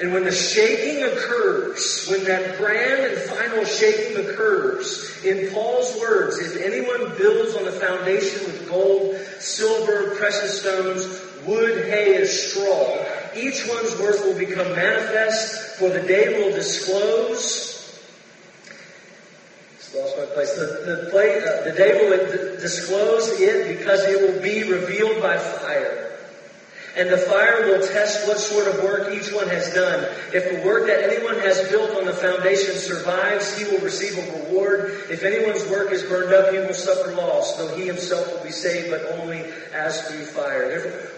And 0.00 0.12
when 0.12 0.24
the 0.24 0.32
shaking 0.32 1.02
occurs, 1.04 2.06
when 2.10 2.24
that 2.24 2.58
grand 2.58 3.12
and 3.12 3.18
final 3.30 3.64
shaking 3.64 4.18
occurs, 4.18 5.24
in 5.24 5.50
Paul's 5.52 5.98
words, 5.98 6.38
if 6.38 6.60
anyone 6.60 7.16
builds 7.16 7.54
on 7.54 7.64
the 7.64 7.72
foundation 7.72 8.44
with 8.44 8.68
gold, 8.68 9.16
silver, 9.38 10.14
precious 10.16 10.60
stones, 10.60 11.06
wood, 11.46 11.86
hay, 11.86 12.16
and 12.16 12.26
straw, 12.26 13.04
each 13.34 13.66
one's 13.68 13.98
worth 13.98 14.22
will 14.24 14.38
become 14.38 14.70
manifest, 14.76 15.76
for 15.78 15.88
the 15.88 16.00
day 16.00 16.42
will 16.42 16.52
disclose. 16.52 17.72
Lost 19.94 20.18
my 20.18 20.26
place. 20.26 20.54
The, 20.56 20.66
the, 20.84 21.10
play, 21.10 21.38
uh, 21.38 21.64
the 21.64 21.72
day 21.72 22.06
will 22.06 22.60
disclose 22.60 23.40
it 23.40 23.78
because 23.78 24.04
it 24.04 24.20
will 24.20 24.42
be 24.42 24.70
revealed 24.70 25.22
by 25.22 25.38
fire. 25.38 26.05
And 26.96 27.10
the 27.10 27.18
fire 27.18 27.66
will 27.66 27.86
test 27.86 28.26
what 28.26 28.38
sort 28.38 28.68
of 28.68 28.82
work 28.82 29.12
each 29.12 29.30
one 29.30 29.48
has 29.48 29.72
done. 29.74 30.02
If 30.32 30.50
the 30.50 30.66
work 30.66 30.86
that 30.86 31.04
anyone 31.04 31.38
has 31.40 31.68
built 31.68 31.90
on 31.90 32.06
the 32.06 32.14
foundation 32.14 32.74
survives, 32.74 33.56
he 33.56 33.64
will 33.64 33.80
receive 33.80 34.16
a 34.16 34.44
reward. 34.44 35.04
If 35.10 35.22
anyone's 35.22 35.68
work 35.68 35.92
is 35.92 36.02
burned 36.04 36.32
up, 36.32 36.52
he 36.54 36.58
will 36.58 36.72
suffer 36.72 37.12
loss, 37.14 37.58
though 37.58 37.76
he 37.76 37.86
himself 37.86 38.32
will 38.32 38.42
be 38.42 38.50
saved, 38.50 38.90
but 38.90 39.02
only 39.20 39.44
as 39.74 40.08
through 40.08 40.24
fire. 40.24 41.10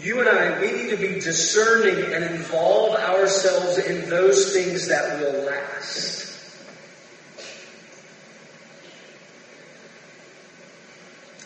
You 0.00 0.20
and 0.20 0.28
I, 0.28 0.60
we 0.60 0.70
need 0.72 0.90
to 0.90 0.96
be 0.96 1.18
discerning 1.20 2.12
and 2.12 2.24
involve 2.24 2.96
ourselves 2.96 3.78
in 3.78 4.10
those 4.10 4.52
things 4.52 4.88
that 4.88 5.18
will 5.18 5.44
last. 5.44 6.28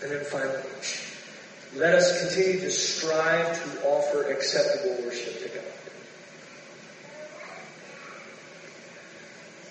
And 0.03 0.11
then 0.11 0.25
finally, 0.25 0.63
let 1.77 1.95
us 1.95 2.21
continue 2.21 2.61
to 2.61 2.71
strive 2.71 3.63
to 3.63 3.89
offer 3.89 4.31
acceptable 4.31 5.05
worship 5.05 5.43
to 5.43 5.49
God. 5.49 5.65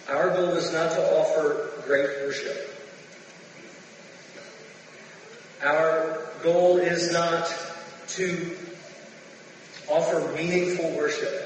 Our 0.07 0.29
goal 0.29 0.51
is 0.51 0.71
not 0.71 0.91
to 0.91 1.19
offer 1.19 1.71
great 1.87 2.09
worship. 2.21 2.71
Our 5.63 6.19
goal 6.43 6.77
is 6.77 7.11
not 7.11 7.51
to 8.09 8.55
offer 9.89 10.31
meaningful 10.35 10.91
worship. 10.91 11.41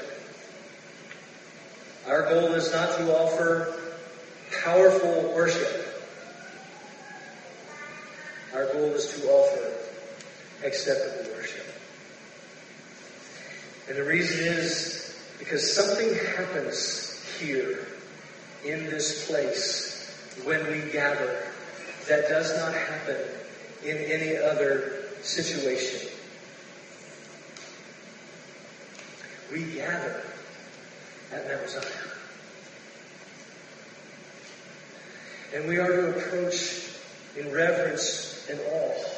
Our 2.06 2.22
goal 2.24 2.52
is 2.52 2.70
not 2.70 2.98
to 2.98 3.16
offer 3.18 3.80
powerful 4.62 5.32
worship. 5.34 5.86
Our 8.52 8.66
goal 8.74 8.92
is 8.92 9.06
to 9.14 9.28
offer 9.28 9.69
acceptable 10.64 11.32
worship. 11.34 11.66
And 13.88 13.96
the 13.96 14.04
reason 14.04 14.46
is 14.46 15.18
because 15.38 15.74
something 15.74 16.14
happens 16.36 17.24
here 17.40 17.86
in 18.64 18.84
this 18.84 19.26
place 19.26 20.14
when 20.44 20.64
we 20.70 20.90
gather 20.92 21.44
that 22.08 22.28
does 22.28 22.56
not 22.56 22.74
happen 22.74 23.16
in 23.84 23.96
any 23.96 24.36
other 24.36 25.04
situation. 25.22 26.08
We 29.50 29.64
gather 29.74 30.22
at 31.32 31.48
Mount 31.48 31.68
Zion. 31.68 31.86
And 35.54 35.68
we 35.68 35.78
are 35.78 35.88
to 35.88 36.10
approach 36.10 36.90
in 37.36 37.50
reverence 37.50 38.46
and 38.48 38.60
awe 38.60 39.09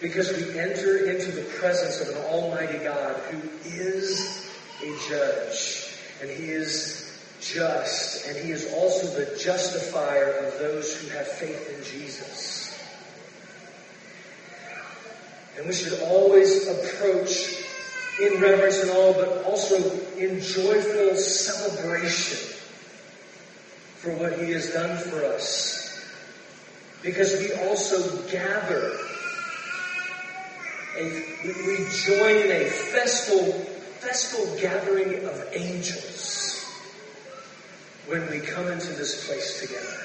because 0.00 0.32
we 0.32 0.58
enter 0.58 1.10
into 1.10 1.30
the 1.30 1.42
presence 1.42 2.00
of 2.00 2.08
an 2.16 2.22
almighty 2.24 2.78
God 2.78 3.16
who 3.30 3.40
is 3.64 4.50
a 4.82 5.08
judge 5.08 5.94
and 6.22 6.30
he 6.30 6.50
is 6.50 7.18
just 7.40 8.26
and 8.26 8.36
he 8.36 8.50
is 8.50 8.72
also 8.74 9.06
the 9.18 9.38
justifier 9.38 10.32
of 10.46 10.58
those 10.58 10.94
who 11.00 11.08
have 11.10 11.26
faith 11.26 11.76
in 11.76 11.84
Jesus. 11.84 12.66
And 15.56 15.66
we 15.66 15.74
should 15.74 16.00
always 16.00 16.66
approach 16.68 17.62
in 18.20 18.40
reverence 18.40 18.82
and 18.82 18.90
awe, 18.90 19.12
but 19.12 19.44
also 19.44 19.76
in 20.16 20.40
joyful 20.40 21.16
celebration 21.16 22.56
for 23.96 24.14
what 24.14 24.38
he 24.38 24.52
has 24.52 24.70
done 24.72 24.96
for 24.96 25.24
us. 25.24 26.02
Because 27.02 27.38
we 27.38 27.52
also 27.68 28.22
gather 28.30 28.96
a, 30.96 31.04
we 31.66 31.86
join 31.90 32.36
in 32.36 32.50
a 32.50 32.64
festal, 32.68 33.52
festal 34.00 34.46
gathering 34.60 35.24
of 35.26 35.44
angels 35.52 36.64
when 38.06 38.28
we 38.30 38.40
come 38.40 38.66
into 38.68 38.92
this 38.94 39.26
place 39.26 39.60
together. 39.60 39.96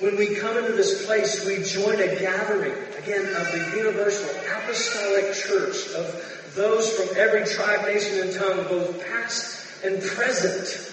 When 0.00 0.16
we 0.16 0.34
come 0.34 0.56
into 0.58 0.72
this 0.72 1.06
place, 1.06 1.46
we 1.46 1.62
join 1.62 2.00
a 2.00 2.18
gathering, 2.18 2.74
again, 2.98 3.26
of 3.36 3.52
the 3.52 3.76
universal 3.76 4.28
apostolic 4.56 5.34
church 5.34 5.94
of 5.94 6.52
those 6.54 6.90
from 6.92 7.16
every 7.16 7.44
tribe, 7.44 7.86
nation, 7.86 8.20
and 8.20 8.32
tongue, 8.34 8.64
both 8.68 9.04
past 9.06 9.84
and 9.84 10.02
present. 10.02 10.90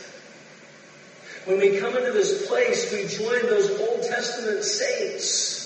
When 1.46 1.60
we 1.60 1.80
come 1.80 1.98
into 1.98 2.12
this 2.12 2.48
place, 2.48 2.92
we 2.92 3.08
join 3.08 3.42
those 3.44 3.72
Old 3.80 4.04
Testament 4.04 4.64
saints. 4.64 5.61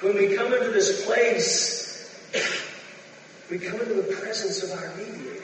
When 0.00 0.14
we 0.14 0.36
come 0.36 0.52
into 0.52 0.70
this 0.70 1.04
place, 1.04 2.08
we 3.50 3.58
come 3.58 3.80
into 3.80 3.94
the 3.94 4.14
presence 4.14 4.62
of 4.62 4.70
our 4.72 4.94
mediator. 4.96 5.42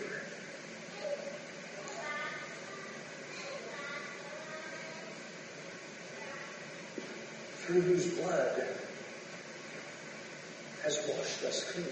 Through 7.63 7.81
whose 7.81 8.07
blood 8.15 8.67
has 10.85 10.99
washed 11.09 11.43
us 11.45 11.73
clean 11.73 11.87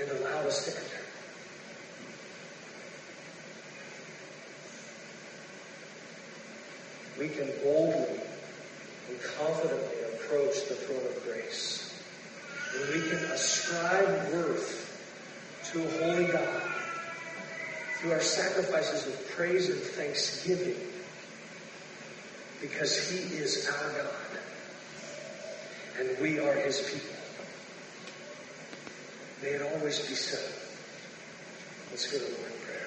and 0.00 0.10
allowed 0.10 0.46
us 0.46 0.64
to 0.64 0.70
enter. 0.72 1.04
we 7.18 7.28
can 7.28 7.48
boldly 7.62 8.23
and 9.14 9.22
confidently 9.38 10.02
approach 10.14 10.68
the 10.68 10.74
throne 10.74 11.06
of 11.06 11.24
grace. 11.24 11.94
And 12.74 12.88
we 12.88 13.08
can 13.08 13.18
ascribe 13.30 14.32
worth 14.32 14.90
to 15.72 15.84
a 15.84 15.90
holy 16.04 16.26
God 16.26 16.62
through 17.98 18.12
our 18.12 18.20
sacrifices 18.20 19.06
of 19.06 19.30
praise 19.30 19.70
and 19.70 19.80
thanksgiving 19.80 20.76
because 22.60 23.08
he 23.08 23.36
is 23.36 23.68
our 23.68 23.90
God 24.02 24.14
and 25.98 26.18
we 26.18 26.38
are 26.38 26.54
his 26.54 26.80
people. 26.80 27.16
May 29.42 29.50
it 29.50 29.62
always 29.62 30.00
be 30.00 30.14
so. 30.14 30.38
Let's 31.90 32.10
go 32.10 32.18
to 32.18 32.24
the 32.24 32.30
Lord 32.30 32.52
in 32.52 32.58
prayer. 32.66 32.83